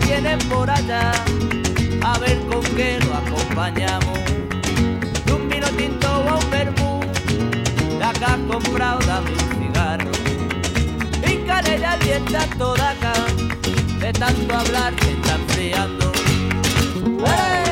[0.00, 1.12] Tienen por allá,
[2.02, 4.18] a ver con qué lo acompañamos.
[5.32, 7.00] Un vino tinto o un vermú,
[7.98, 10.10] que has comprado, dame un cigarro.
[11.28, 13.12] Híncale ya dieta toda acá,
[14.00, 16.12] de tanto hablar se está enfriando.
[17.26, 17.65] ¡Eh!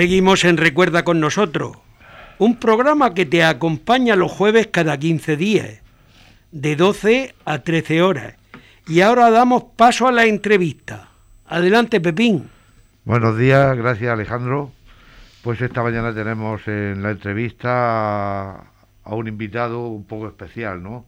[0.00, 1.76] Seguimos en Recuerda con nosotros,
[2.38, 5.82] un programa que te acompaña los jueves cada 15 días,
[6.52, 8.34] de 12 a 13 horas.
[8.88, 11.10] Y ahora damos paso a la entrevista.
[11.44, 12.48] Adelante, Pepín.
[13.04, 14.72] Buenos días, gracias Alejandro.
[15.42, 21.04] Pues esta mañana tenemos en la entrevista a, un invitado un poco especial, ¿no?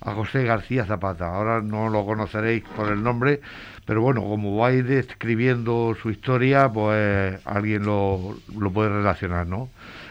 [0.00, 1.28] A José García Zapata.
[1.34, 3.40] Ahora no lo conoceréis por el nombre,
[3.86, 9.68] pero bueno, como vais describiendo su historia, pues alguien lo, lo puede relacionar, ¿no?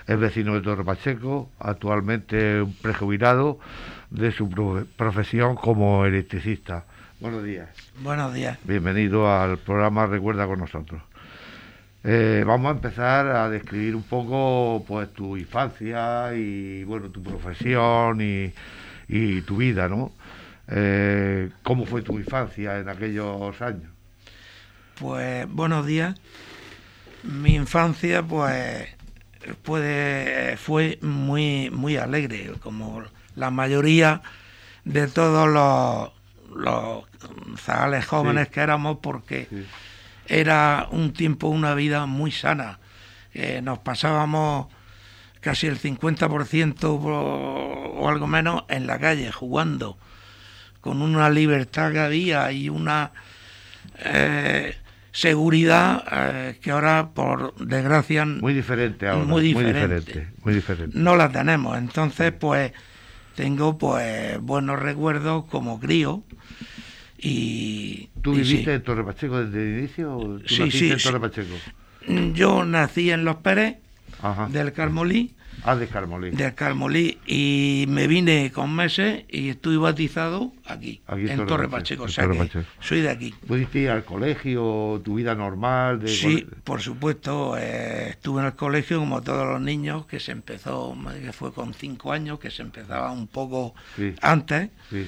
[0.07, 3.59] Es vecino de Torre Pacheco, actualmente un prejubilado
[4.09, 6.83] de su pro- profesión como electricista.
[7.19, 7.69] Buenos días.
[8.01, 8.57] Buenos días.
[8.63, 11.01] Bienvenido al programa Recuerda con nosotros.
[12.03, 18.19] Eh, vamos a empezar a describir un poco pues tu infancia y bueno tu profesión
[18.19, 18.51] y,
[19.07, 20.11] y tu vida, ¿no?
[20.67, 23.91] Eh, ¿Cómo fue tu infancia en aquellos años?
[24.99, 26.15] Pues buenos días.
[27.23, 28.87] Mi infancia, pues,
[29.63, 33.03] puede, fue muy, muy alegre, como
[33.35, 34.21] la mayoría
[34.85, 36.11] de todos los,
[36.55, 37.05] los
[37.61, 38.53] zagales jóvenes Sí.
[38.53, 39.65] que éramos, porque Sí.
[40.27, 42.79] era un tiempo, una vida muy sana.
[43.33, 44.67] Eh, nos pasábamos
[45.43, 49.97] casi el 50% o, algo menos en la calle, jugando,
[50.81, 53.11] con una libertad que había y una
[53.99, 54.75] eh,
[55.11, 59.25] seguridad eh, que ahora, por desgracia, Muy diferente ahora.
[59.25, 59.87] Muy diferente.
[59.87, 60.33] Muy diferente.
[60.43, 60.97] Muy diferente.
[60.97, 61.77] no la tenemos.
[61.77, 62.71] Entonces, pues,
[63.35, 66.23] tengo pues buenos recuerdos como crío.
[67.17, 68.51] Y, ¿Tú y sí.
[68.51, 70.17] viviste en Torre Pacheco desde el inicio?
[70.17, 70.99] o ¿Tú Sí, naciste sí, en.
[70.99, 71.55] Torre Pacheco?
[72.33, 73.77] Yo nací en Los Pérez,
[74.23, 74.47] Ajá.
[74.49, 76.31] del Carmolí, Ah, de Carmolí.
[76.31, 82.03] del Carmolí, y me vine con meses y estuve bautizado aquí, Aquí en Torre Pacheco,
[82.03, 82.03] Pacheco.
[82.03, 82.65] en O sea Torre que Pacheco.
[82.81, 83.35] soy de aquí.
[83.47, 85.99] ¿Pudiste ir al colegio, tu vida normal?
[85.99, 90.31] De Sí, por supuesto, eh, estuve en el colegio como todos los niños, que se
[90.31, 94.15] empezó, que fue con cinco años, que se empezaba un poco Sí.
[94.21, 94.69] antes.
[94.89, 95.07] Sí.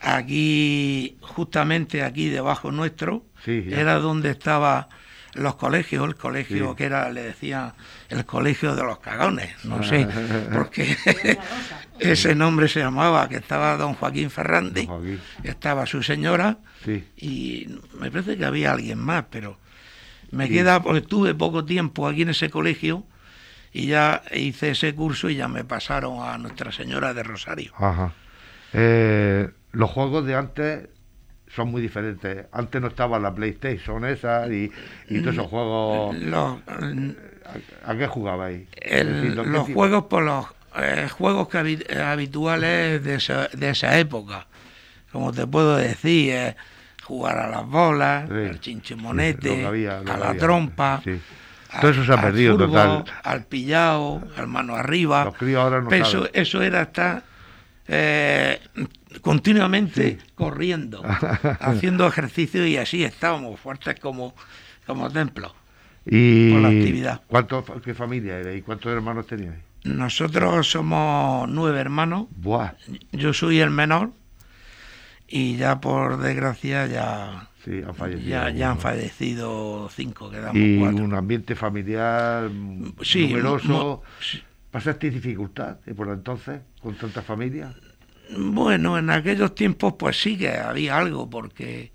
[0.00, 4.86] Aquí, justamente aquí debajo nuestro, Sí, era donde estaban
[5.34, 6.76] los colegios, el colegio Sí.
[6.76, 7.72] que era, le decían,
[8.08, 10.06] el colegio de los cagones, no sé,
[10.52, 10.96] porque
[11.98, 15.20] ese nombre se llamaba, que estaba don Joaquín Ferrandi, Don Joaquín.
[15.44, 17.04] estaba su señora, Sí.
[17.16, 17.68] y
[17.98, 19.58] me parece que había alguien más, pero
[20.30, 23.04] me queda, porque estuve poco tiempo aquí en ese colegio,
[23.72, 27.72] y ya hice ese curso y ya me pasaron a Nuestra Señora de Rosario.
[27.78, 28.12] Ajá.
[28.74, 30.88] Eh, los juegos de antes
[31.54, 32.46] son muy diferentes.
[32.52, 34.70] Antes no estaba la PlayStation esa y,
[35.08, 36.16] y todos esos juegos.
[36.16, 36.58] Los,
[37.84, 38.66] ¿A, a qué jugabais?
[38.80, 40.46] El- Es decir, ¿lo que los juegos por los
[40.76, 44.46] eh, juegos que habi- eh, habituales de esa, de esa época
[45.10, 46.56] como te puedo decir eh,
[47.04, 50.40] jugar a las bolas Sí, al chinchimonete había, a la había.
[50.40, 51.20] trompa Sí.
[51.70, 53.04] a- Todo eso se ha perdido, furbo, total.
[53.22, 56.30] al pillao al mano arriba Los críos ahora no Pero eso, saben.
[56.34, 56.90] eso era
[57.88, 58.60] eh,
[59.22, 61.02] continuamente corriendo
[61.60, 64.34] haciendo ejercicio y así estábamos fuertes como
[64.86, 65.52] como templos
[66.04, 67.22] Y por la actividad.
[67.28, 68.62] ¿cuántos, ¿Qué familia erais?
[68.64, 69.58] ¿Cuántos hermanos teníais?
[69.84, 72.72] nosotros somos nueve hermanos Buah,
[73.12, 74.12] Yo soy el menor
[75.26, 78.28] y ya por desgracia ya, sí, han fallecido.
[78.28, 81.02] ya, ya han fallecido cinco, quedamos Y cuatro.
[81.04, 82.50] un ambiente familiar
[83.02, 84.02] Sí, numeroso.
[84.70, 87.74] ¿Pasaste dificultad por entonces con tanta familia?
[88.36, 91.92] Bueno, en aquellos tiempos pues sí que había algo, porque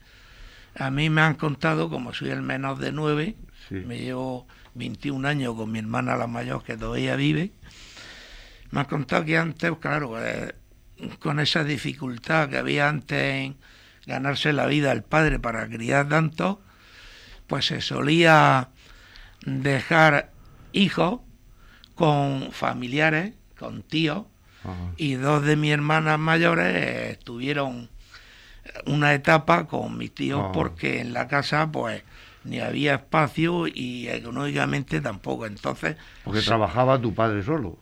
[0.76, 3.36] a mí me han contado, como soy el menor de nueve,
[3.70, 3.76] Sí.
[3.76, 7.52] me llevo 21 años con mi hermana la mayor que todavía vive,
[8.72, 10.56] me han contado que antes, claro, eh,
[11.20, 13.58] con esa dificultad que había antes en
[14.06, 16.62] ganarse la vida el padre para criar tanto,
[17.48, 18.70] pues se solía
[19.46, 20.32] dejar
[20.72, 21.22] hijos
[21.96, 24.26] con familiares, con tíos,
[24.64, 24.92] Ajá.
[24.98, 27.90] y dos de mis hermanas mayores estuvieron
[28.86, 32.04] una etapa con mis tíos porque en la casa pues
[32.44, 35.46] ni había espacio y económicamente tampoco.
[35.46, 37.78] Entonces, Porque trabajaba tu padre solo.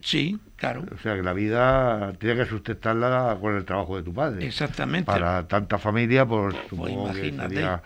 [0.00, 4.14] sí, claro, O sea que la vida tenía que sustentarla con el trabajo de tu
[4.14, 4.46] padre.
[4.46, 5.06] exactamente.
[5.06, 7.54] Para tanta familia, pues supongo que imagínate.
[7.54, 7.82] sería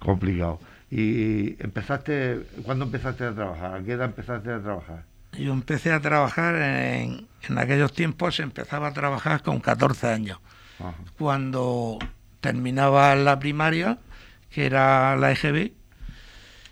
[0.00, 0.60] complicado.
[0.90, 3.74] Y empezaste, ¿cuándo empezaste a trabajar?
[3.76, 5.04] ¿A qué edad empezaste a trabajar?
[5.38, 10.38] Yo empecé a trabajar en, en aquellos tiempos, empezaba a trabajar con 14 años.
[10.80, 10.92] Ajá.
[11.16, 11.98] cuando
[12.40, 13.98] terminaba la primaria,
[14.50, 15.70] que era la EGB,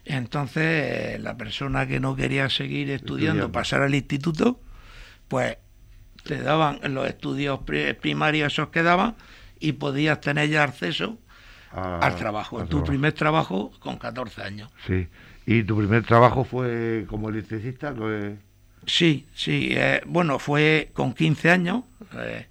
[0.05, 3.53] entonces eh, la persona que no quería seguir estudiando, Estudiando.
[3.53, 4.61] pasar al instituto,
[5.29, 5.57] pues
[6.25, 9.15] te daban los estudios pri- primarios esos que daban
[9.61, 11.19] y podías tener ya acceso
[11.71, 12.87] A- al trabajo, tu trabajo.
[12.87, 14.71] primer trabajo con 14 años.
[14.87, 15.07] Sí.
[15.47, 17.95] ¿Y tu primer trabajo fue como electricista?
[17.95, 18.37] que-
[18.87, 19.69] Sí, sí.
[19.73, 21.85] eh, bueno, fue con 15 años.
[22.15, 22.47] eh,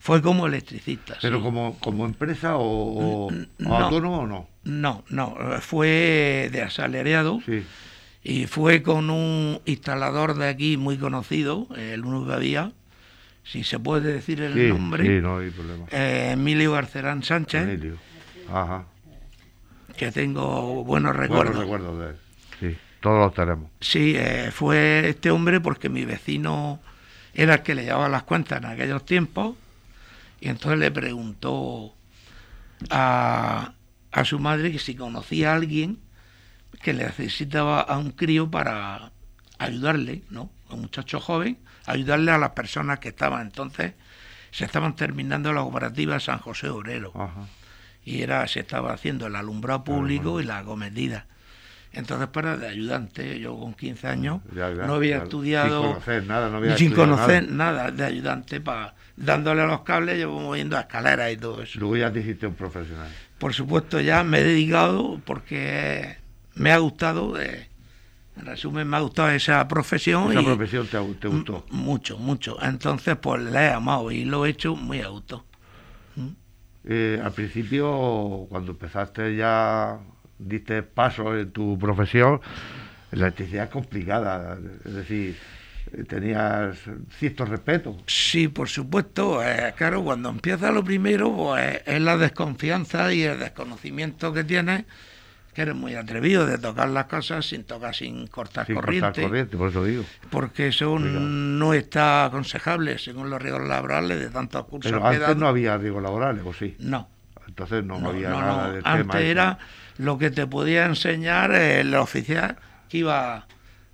[0.00, 1.16] fue como electricista.
[1.20, 1.42] ¿Pero sí.
[1.42, 3.28] como, como empresa o,
[3.58, 3.76] no.
[3.76, 4.48] autónomo o no?
[4.64, 5.36] No, no.
[5.40, 7.40] eh, Fue de asalariado.
[7.44, 7.64] Sí.
[8.22, 12.72] Y fue con un instalador de aquí muy conocido, el único que había,
[13.44, 15.86] si se puede decir el Sí, nombre, sí, no hay problema.
[15.92, 17.96] eh, Emilio Garcerán Sánchez, Emilio.
[18.52, 18.84] Ajá.
[19.96, 21.56] que tengo buenos Buenos recuerdos.
[21.56, 22.16] recuerdos de él.
[23.06, 23.70] Sí, todos los tenemos.
[23.80, 26.80] Sí, eh, fue este hombre porque mi vecino
[27.34, 29.56] era el que le llevaba las cuentas en aquellos tiempos
[30.40, 31.94] y entonces le preguntó
[32.90, 33.72] a,
[34.12, 35.98] a su madre que si conocía a alguien
[36.82, 39.12] que le necesitaba a un crío para
[39.58, 40.50] ayudarle, ¿no?
[40.68, 43.94] A un muchacho joven, ayudarle a las personas que estaban entonces,
[44.50, 47.46] se estaban terminando la cooperativa San José Obrero Ajá.
[48.04, 51.26] y era se estaba haciendo el alumbrado público y la acomedida.
[51.96, 55.22] Entonces, para de ayudante, yo con 15 años Ya, ya, no había ya.
[55.24, 57.72] estudiado Sin conocer nada, no había sin conocer nada.
[57.84, 57.90] nada.
[57.90, 61.78] de ayudante para dándole a los cables, yo moviendo escaleras y todo eso.
[61.80, 63.08] Luego ya te hiciste un profesional.
[63.38, 66.16] Por supuesto, ya me he dedicado porque
[66.54, 67.68] me ha gustado, eh,
[68.38, 70.30] en resumen, me ha gustado esa profesión.
[70.32, 71.64] Esa y profesión te, te gustó.
[71.70, 72.58] Mucho, mucho.
[72.62, 75.44] Entonces, pues la he amado y lo he hecho muy a gusto.
[76.88, 79.98] Eh, al principio, cuando empezaste ya,
[80.38, 82.40] diste pasos en tu profesión,
[83.12, 84.58] la electricidad es complicada.
[84.84, 85.36] Es decir,
[85.92, 86.78] eh, tenías
[87.18, 87.96] cierto respeto.
[88.06, 89.42] Sí, por supuesto.
[89.44, 94.84] eh, claro, cuando empieza lo primero, pues es la desconfianza y el desconocimiento que tienes,
[95.54, 99.24] que eres muy atrevido de tocar las cosas sin tocar, sin cortar Sin corriente, cortar
[99.24, 100.04] corriente, por eso digo.
[100.30, 105.36] porque eso no está aconsejable según los riesgos laborales de tantos cursos Pero que antes
[105.36, 106.76] no había riesgos laborales, ¿o sí?
[106.78, 107.08] No,
[107.48, 108.72] Entonces no, no, había no, nada no.
[108.72, 109.22] del Antes tema.
[109.22, 109.30] ese.
[109.30, 109.58] era
[109.98, 112.56] lo que te podía enseñar el oficial
[112.88, 113.46] que iba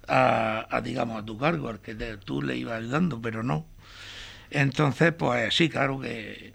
[0.08, 3.66] a, a, digamos, a tu cargo, al que te- tú le ibas ayudando, pero no.
[4.50, 6.52] Entonces, pues sí, claro que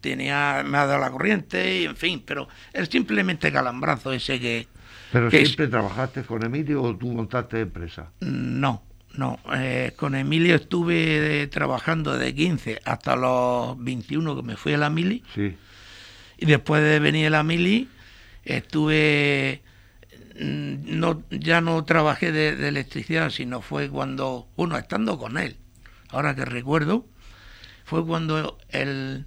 [0.00, 4.66] tenía, me ha dado la corriente, y en fin, pero es simplemente calambrazo ese que...
[5.12, 8.10] Pero que es- siempre trabajaste con Emilio o tú montaste empresa.
[8.20, 8.82] No,
[9.16, 9.38] no.
[9.54, 14.90] eh, con Emilio estuve trabajando de 15 hasta los 21 que me fui a la
[14.90, 15.22] mili.
[15.34, 15.54] Sí.
[16.38, 17.88] Y después de venir a la mili,
[18.44, 19.62] estuve.
[20.40, 24.48] mm, No, ya no trabajé de, de electricidad, sino fue cuando.
[24.56, 25.56] Bueno, estando con él,
[26.10, 27.06] ahora que recuerdo,
[27.84, 29.26] fue cuando el,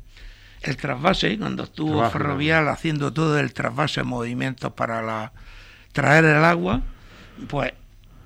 [0.62, 5.34] el trasvase, cuando estuvo Trabajo, Ferrovial haciendo todo el trasvase, movimientos para la
[5.94, 6.82] traer el agua,
[7.48, 7.74] pues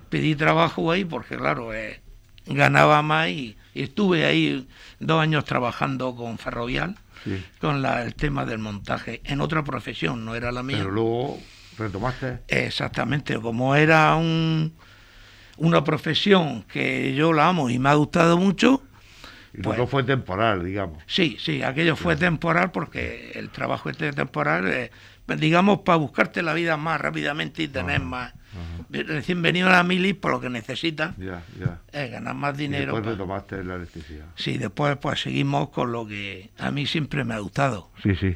[0.09, 2.01] pedí trabajo ahí porque, claro, eh,
[2.45, 4.67] ganaba más y, y estuve ahí
[4.99, 7.43] dos años trabajando con Ferrovial Sí.
[7.59, 10.77] con la- el tema del montaje en otra profesión, no era la mía.
[10.79, 11.39] Pero luego
[11.77, 12.39] retomaste.
[12.47, 14.73] Exactamente, como era un,
[15.57, 18.83] una profesión que yo la amo y me ha gustado mucho,
[19.53, 21.03] Y Pues- fue temporal, digamos.
[21.07, 24.91] sí, sí, aquello fue temporal porque el trabajo este temporal, eh,
[25.37, 28.33] digamos, para buscarte la vida más rápidamente y tener más.
[28.89, 31.79] Recién venido a la mili, por lo que necesitas, Ya, ya.
[31.91, 32.93] es ganar más Y dinero.
[32.93, 34.25] después pa- retomaste la electricidad.
[34.35, 37.89] Sí, después pues seguimos con lo que a mí siempre me ha gustado.
[38.03, 38.35] Sí, sí.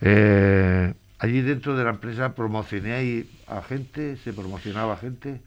[0.00, 5.40] Eh, allí dentro de la empresa promocionáis a gente, se promocionaba gente.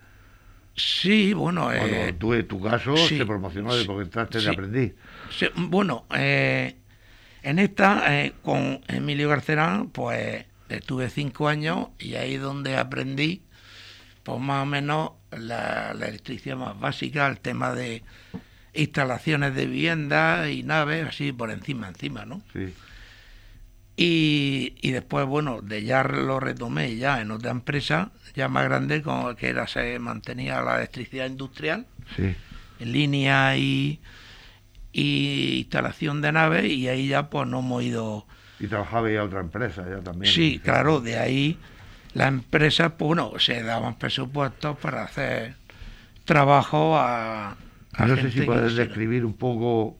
[0.75, 4.45] Sí, bueno, Bueno, eh, tú en tu caso sí, se promocionó sí, porque entraste sí.
[4.45, 4.93] de aprendiz.
[5.55, 6.75] Bueno, eh,
[7.41, 13.41] en esta, eh, con Emilio Garcerán, pues estuve cinco años y ahí es donde aprendí,
[14.27, 18.03] pues más o menos, la, la electricidad más básica, el tema de
[18.73, 22.41] instalaciones de viviendas y naves, así por encima, encima, ¿no?
[22.51, 22.73] Sí.
[23.95, 29.01] Y, y después, bueno, de ya lo retomé ya en otra empresa, ya más grande,
[29.01, 32.35] como que era se mantenía la electricidad industrial Sí.
[32.81, 34.01] en línea y,
[34.91, 38.27] y instalación de naves y ahí ya pues no hemos ido
[38.59, 40.33] Y trabajaba ya otra empresa, ya también.
[40.33, 41.57] sí claro de ahí
[42.17, 45.53] la empresa pues bueno se daban presupuestos para hacer
[46.25, 47.51] trabajo a,
[47.93, 49.97] a No sé si puedes describir un poco,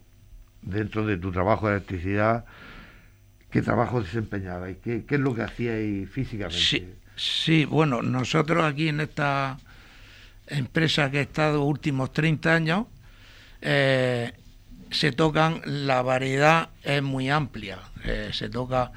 [0.63, 2.45] dentro de tu trabajo de electricidad,
[3.51, 6.59] qué trabajo desempeñabas y qué, qué es lo que hacíais físicamente.
[6.59, 9.57] Sí, sí, bueno, nosotros aquí en esta
[10.47, 12.85] empresa que he estado últimos 30 años,
[13.61, 14.33] eh,
[14.89, 18.91] se tocan, la variedad es muy amplia, eh, se toca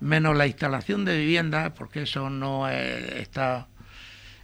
[0.00, 3.68] menos la instalación de viviendas, porque eso no eh, está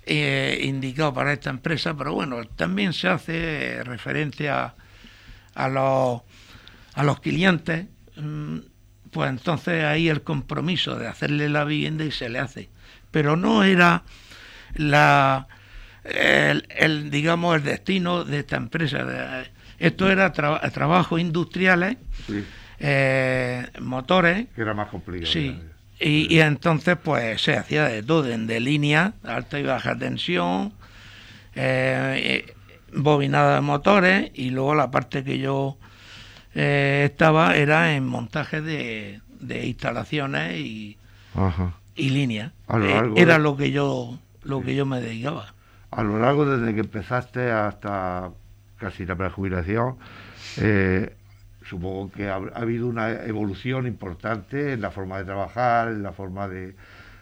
[0.07, 4.74] eh, indicado para esta empresa, pero bueno, también se hace referencia
[5.55, 6.22] a los,
[6.94, 7.86] a los clientes,
[8.16, 8.59] mm,
[9.11, 12.70] pues entonces ahí el compromiso de hacerle la vivienda y se le hace.
[13.11, 14.05] Pero no era
[14.74, 15.46] la,
[16.05, 19.05] el, digamos, el destino de esta empresa.
[19.05, 22.42] De- Esto era tra- trabajos industriales, Sí,
[22.85, 25.33] eh, motores, que era más complicado.
[25.33, 25.59] Sí.
[26.01, 30.72] Y, y entonces pues se hacía de todo, de línea, alta y baja tensión,
[31.55, 32.55] eh, eh,
[32.93, 35.78] bobinada de motores y luego la parte que yo
[36.55, 40.99] eh, estaba era en montaje de, de instalaciones y,
[41.35, 41.74] Ajá.
[41.95, 42.51] y líneas.
[42.66, 45.55] A lo Eh, era de- lo que yo lo que yo me dedicaba.
[45.93, 48.30] A lo largo desde que empezaste hasta
[48.78, 49.97] casi la prejubilación,
[50.57, 51.14] eh,
[51.72, 56.12] supongo que ha, ha habido una evolución importante en la forma de trabajar, en la
[56.12, 56.74] forma de,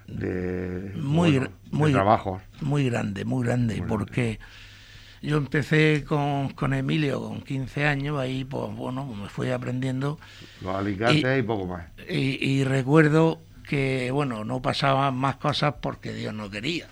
[0.08, 2.42] de, Muy bueno, gra- muy- de trabajos.
[2.62, 4.38] Muy grande, muy grande, Muy porque
[5.22, 10.18] yo empecé con, con Emilio con 15 años, ahí pues bueno, me fui aprendiendo
[10.62, 11.86] Los alicates y, poco más.
[12.08, 13.38] Y, y recuerdo
[13.68, 16.88] que, bueno, no pasaban más cosas porque Dios no quería.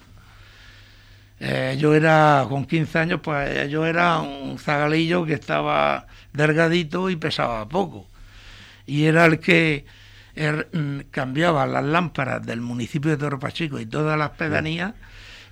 [1.40, 7.16] Eh, yo era, con 15 años, pues yo era un zagalillo que estaba delgadito y
[7.16, 8.06] pesaba poco.
[8.86, 9.84] Y era el que
[10.34, 14.94] er, mm, cambiaba las lámparas del municipio de Torre Pacheco y todas las pedanías,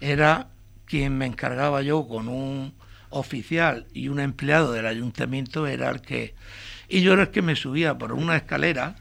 [0.01, 0.49] era
[0.87, 2.75] quien me encargaba yo con un
[3.11, 6.35] oficial y un empleado del ayuntamiento, era el que...
[6.89, 8.97] Y yo era el que me subía por una escalera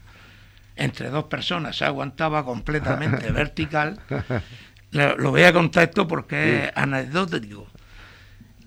[0.75, 3.99] entre dos personas, se aguantaba completamente vertical.
[4.95, 7.67] Lo, lo voy a contar esto porque es anecdótico.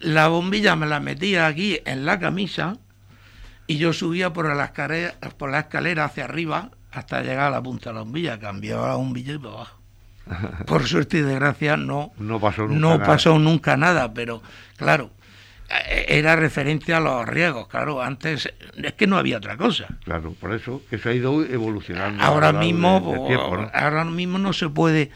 [0.01, 2.77] La bombilla me la metía aquí en la camisa
[3.67, 7.63] y yo subía por la escalera, por la escalera hacia arriba hasta llegar a la
[7.63, 9.79] punta de la bombilla, cambiaba la bombilla y para abajo.
[10.67, 13.07] Por suerte y desgracia no, No pasó nunca no nada.
[13.07, 14.43] pasó nunca nada, pero
[14.77, 15.11] claro,
[15.89, 19.87] eh, era referente a los riesgos, claro, antes es que no había otra cosa.
[20.05, 22.23] Claro, por eso que se ha ido evolucionando.
[22.23, 23.71] Ahora mismo, de- pues, tiempo, ¿no?
[23.73, 25.11] ahora mismo no se puede,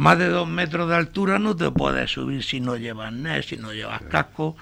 [0.00, 3.58] más de dos metros de altura no te puedes subir si no llevas net, si
[3.58, 4.56] no llevas casco.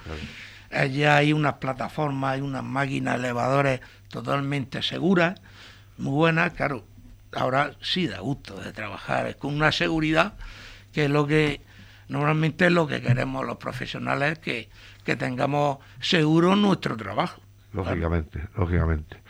[0.69, 3.79] Allá hay unas plataformas, hay unas máquinas elevadores
[4.09, 5.39] totalmente seguras,
[5.97, 6.83] muy buenas, claro.
[7.31, 10.33] Ahora sí da gusto de trabajar, es con una seguridad
[10.91, 11.61] que es lo que
[12.09, 14.67] normalmente es lo que queremos los profesionales, que,
[15.05, 17.39] que tengamos seguro nuestro trabajo.
[17.71, 19.21] Lógicamente, lógicamente.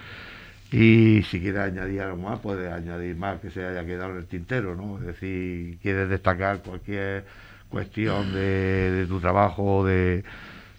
[0.71, 4.27] Y si quieres añadir algo más, puedes añadir más que se haya quedado en el
[4.27, 4.99] tintero, ¿no?
[4.99, 7.25] Es decir, quieres destacar cualquier
[7.69, 10.23] cuestión de, de tu trabajo de,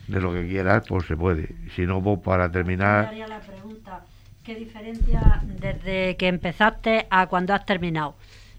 [0.07, 1.49] de lo que quieras, pues se puede.
[1.74, 4.05] Si no, pues para terminar, la pregunta,
[4.45, 8.14] ¿qué diferencia desde que empezaste a cuando has terminado?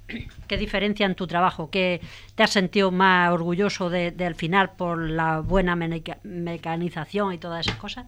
[0.47, 1.69] ¿Qué diferencia en tu trabajo?
[1.69, 2.01] ¿Qué
[2.35, 7.79] te has sentido más orgulloso de- del final por la buena mecanización y todas esas
[7.79, 8.05] cosas?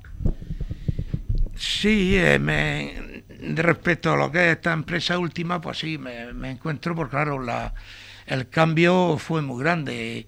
[1.66, 3.24] Sí, eh, me,
[3.56, 7.74] respecto a lo que es esta empresa última, pues sí, me, encuentro, porque claro, la,
[8.26, 10.28] el cambio fue muy grande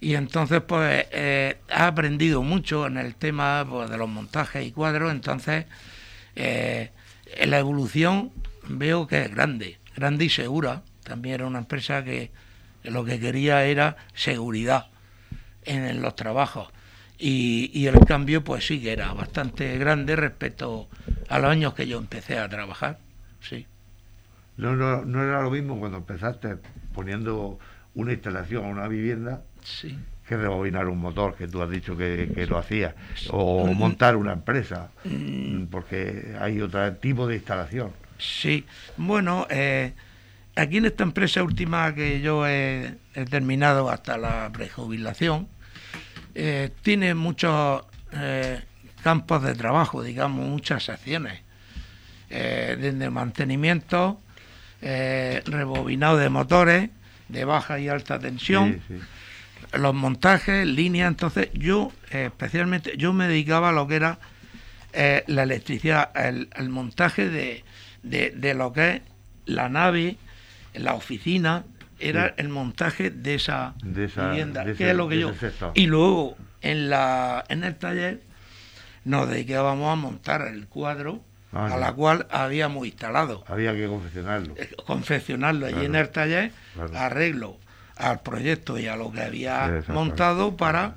[0.00, 4.72] y, entonces pues eh, he aprendido mucho en el tema pues, de los montajes y
[4.72, 5.66] cuadros, entonces
[6.34, 6.90] eh,
[7.44, 8.32] la evolución
[8.68, 10.82] veo que es grande, grande y segura.
[11.04, 12.32] También era una empresa que
[12.82, 14.88] lo que quería era seguridad
[15.64, 16.73] en los trabajos.
[17.18, 20.88] Y, y el cambio, pues sí que era bastante grande respecto
[21.28, 22.98] a los años que yo empecé a trabajar.
[23.40, 23.66] Sí.
[24.56, 26.56] no, no, no era lo mismo cuando empezaste
[26.94, 27.58] poniendo
[27.94, 29.96] una instalación a una vivienda Sí.
[30.28, 32.94] que rebobinar un motor, que tú has dicho que, que lo hacías,
[33.30, 34.90] o montar una empresa,
[35.70, 37.90] porque hay otro tipo de instalación.
[38.18, 38.64] Sí,
[38.96, 39.92] bueno, eh,
[40.56, 45.48] aquí en esta empresa última que yo he, he terminado hasta la prejubilación,
[46.34, 47.82] eh, tiene muchos
[48.12, 48.60] eh,
[49.02, 51.40] campos de trabajo, digamos, muchas acciones,
[52.30, 54.20] eh, desde mantenimiento,
[54.82, 56.90] eh, rebobinado de motores
[57.28, 59.78] de baja y alta tensión, Sí, sí.
[59.78, 64.18] los montajes, líneas, entonces yo especialmente, yo me dedicaba a lo que era
[65.26, 67.64] la electricidad, el, el montaje de,
[68.04, 69.02] de, de lo que es
[69.46, 70.16] la nave,
[70.74, 71.64] la oficina,
[72.08, 72.34] era Sí.
[72.38, 75.32] el montaje de esa, De esa- vivienda, de que es lo que yo.
[75.74, 78.20] Y luego en la en el taller
[79.04, 81.22] nos dedicábamos a montar el cuadro
[81.56, 84.54] Ah, a la cual habíamos instalado Había que confeccionarlo.
[84.56, 86.96] eh, confeccionarlo allí Claro, en el taller, claro.
[86.98, 87.58] arreglo
[87.96, 90.96] al proyecto y a lo que había montado para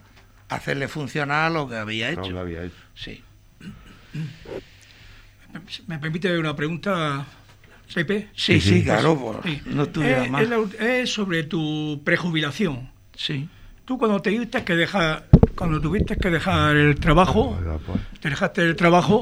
[0.50, 2.32] hacerle funcionar lo que había hecho.
[2.32, 2.76] lo había hecho.
[2.96, 3.24] Sí.
[5.88, 7.26] ¿Me permite una pregunta,
[7.94, 8.28] Pepe?
[8.36, 9.62] Sí, sí, claro, pues, Sí.
[9.66, 10.42] no estuviera Eh, más.
[10.44, 12.90] es la- es sobre tu prejubilación.
[13.16, 13.48] Sí.
[13.86, 18.62] Tú cuando te tuviste que dejar, cuando tuviste que dejar el trabajo, pues, te dejaste
[18.64, 19.22] el trabajo,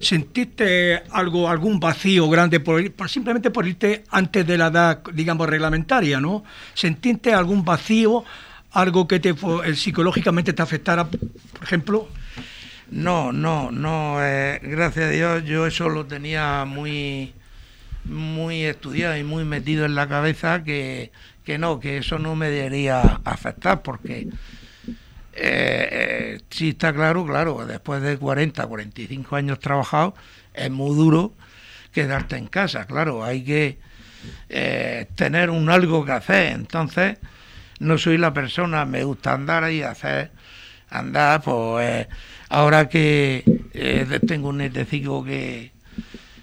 [0.00, 6.20] ¿sentiste algo, algún vacío grande por, simplemente por irte antes de la edad, digamos, reglamentaria,
[6.20, 6.42] ¿no?
[6.74, 8.24] ¿Sentiste algún vacío
[8.72, 11.20] algo que te eh, psicológicamente te afectara, por
[11.62, 12.08] ejemplo?
[12.90, 14.16] No, no, no.
[14.20, 17.32] eh, gracias a Dios yo eso lo tenía muy,
[18.04, 21.12] muy estudiado y muy metido en la cabeza que,
[21.44, 24.28] que no, que eso no me debería afectar porque
[25.32, 30.14] eh, eh, sí está claro, claro, después de 40, 45 años trabajados
[30.54, 31.32] es muy duro
[31.92, 33.78] quedarte en casa, claro, hay que
[34.48, 37.18] eh, tener un algo que hacer, entonces
[37.78, 40.30] no soy la persona, me gusta andar ahí, hacer,
[40.90, 42.08] andar, pues eh,
[42.48, 43.42] ahora que
[43.72, 45.72] eh, tengo un netecico que...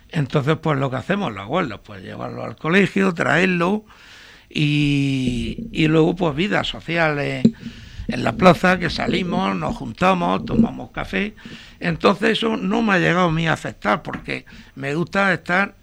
[0.09, 3.83] Entonces, pues lo que hacemos, los abuelos, pues llevarlo al colegio, traerlo
[4.49, 7.45] y, y luego, pues vida sociales
[8.07, 11.35] en la plaza, que salimos, nos juntamos, tomamos café.
[11.79, 14.45] Entonces, eso no me ha llegado a mí a afectar porque
[14.75, 15.75] me gusta estar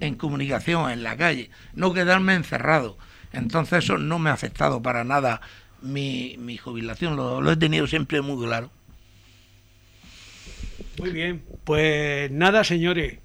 [0.00, 2.98] en comunicación, en la calle, no quedarme encerrado.
[3.32, 5.40] Entonces, eso no me ha afectado para nada
[5.82, 8.70] mi, mi jubilación, lo, lo he tenido siempre muy claro.
[10.98, 13.18] Muy bien, pues nada, señores.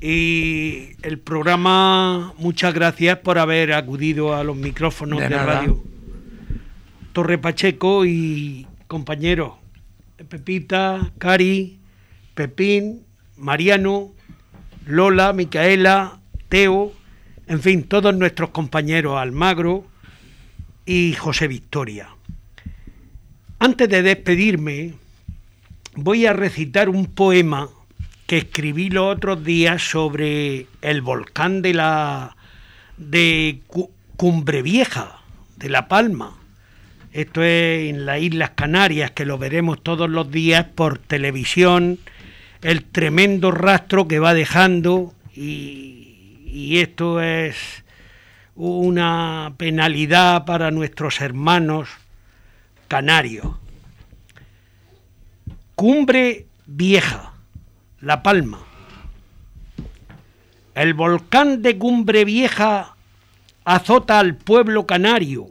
[0.00, 5.84] Y el programa, muchas gracias por haber acudido a los micrófonos De radio.
[7.12, 9.54] Torre Pacheco y compañeros,
[10.28, 11.80] Pepita, Cari,
[12.34, 13.02] Pepín,
[13.36, 14.12] Mariano,
[14.86, 16.92] Lola, Micaela, Teo,
[17.46, 19.84] en fin, todos nuestros compañeros Almagro
[20.86, 22.08] y José Victoria.
[23.58, 24.94] Antes de despedirme,
[25.94, 27.68] voy a recitar un poema
[28.30, 32.36] que escribí los otros días sobre el volcán de la
[32.96, 35.18] de Cu- Cumbre Vieja,
[35.56, 36.36] de La Palma.
[37.12, 41.98] Esto es en las Islas Canarias, que lo veremos todos los días por televisión,
[42.62, 47.56] el tremendo rastro que va dejando y, y esto es
[48.54, 51.88] una penalidad para nuestros hermanos
[52.86, 53.56] canarios.
[55.74, 57.29] Cumbre Vieja,
[58.00, 58.60] La Palma.
[60.74, 62.96] El volcán de Cumbre Vieja
[63.64, 65.50] azota al pueblo canario.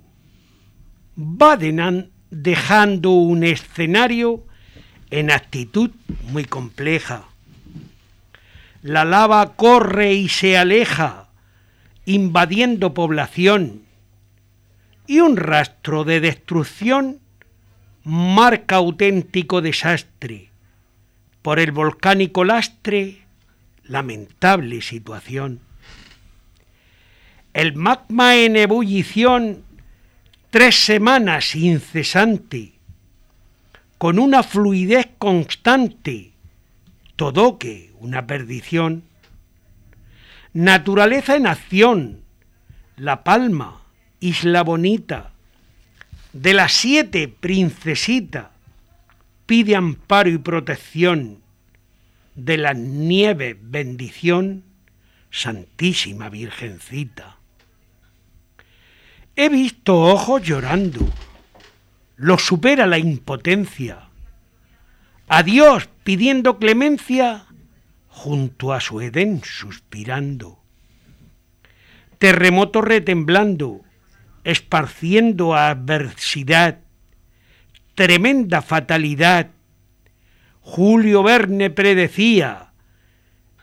[1.15, 4.43] Va denan- dejando un escenario
[5.11, 5.91] en actitud
[6.31, 7.25] muy compleja.
[8.81, 11.27] La lava corre y se aleja,
[12.05, 13.83] invadiendo población,
[15.05, 17.19] y un rastro de destrucción
[18.03, 20.48] marca auténtico desastre.
[21.41, 23.21] Por el volcánico lastre,
[23.83, 25.61] lamentable situación.
[27.53, 29.63] El magma en ebullición,
[30.49, 32.73] tres semanas incesante,
[33.97, 36.31] con una fluidez constante,
[37.15, 39.03] todo que una perdición.
[40.53, 42.21] Naturaleza en acción,
[42.97, 43.81] La Palma,
[44.19, 45.31] Isla Bonita,
[46.33, 48.51] de las siete princesita,
[49.49, 51.41] pide amparo y protección,
[52.35, 54.63] de las nieves bendición,
[55.31, 57.37] Santísima Virgencita.
[59.35, 60.99] He visto ojos llorando,
[62.15, 64.09] lo supera la impotencia,
[65.27, 67.47] a Dios pidiendo clemencia,
[68.07, 70.59] junto a su Edén suspirando,
[72.19, 73.81] terremoto retemblando,
[74.43, 76.81] esparciendo adversidad,
[77.99, 79.47] tremenda fatalidad.
[80.61, 82.71] Julio Verne predecía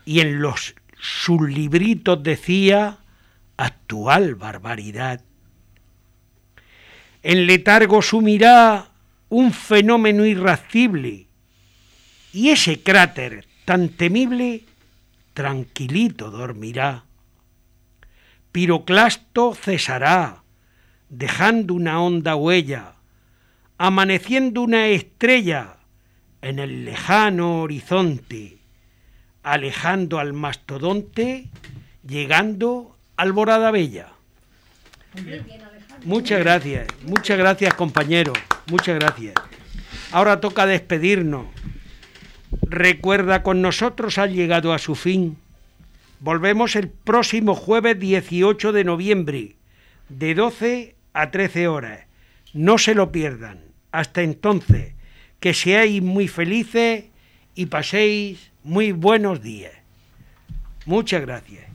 [0.05, 2.99] y en los sus libritos decía
[3.57, 5.21] actual barbaridad.
[7.23, 8.91] En letargo sumirá
[9.29, 11.25] un fenómeno irascible
[12.31, 14.65] y ese cráter tan temible
[15.33, 17.05] tranquilito dormirá.
[18.51, 20.43] Piroclasto cesará,
[21.09, 22.96] dejando una honda huella,
[23.77, 25.77] amaneciendo una estrella
[26.41, 28.57] en el lejano horizonte,
[29.43, 31.47] alejando al mastodonte,
[32.07, 34.09] llegando al Alborada Bella.
[36.05, 38.37] Muchas gracias, muchas gracias compañeros,
[38.69, 39.33] muchas gracias.
[40.11, 41.47] Ahora toca despedirnos.
[42.61, 45.37] Recuerda, con nosotros ha llegado a su fin.
[46.19, 49.55] Volvemos el próximo jueves 18 de noviembre,
[50.09, 52.01] de 12 a 13 horas.
[52.53, 53.66] No se lo pierdan.
[53.97, 54.93] Hasta entonces,
[55.39, 57.05] que seáis muy felices
[57.55, 59.73] y paséis muy buenos días.
[60.85, 61.65] Muchas gracias.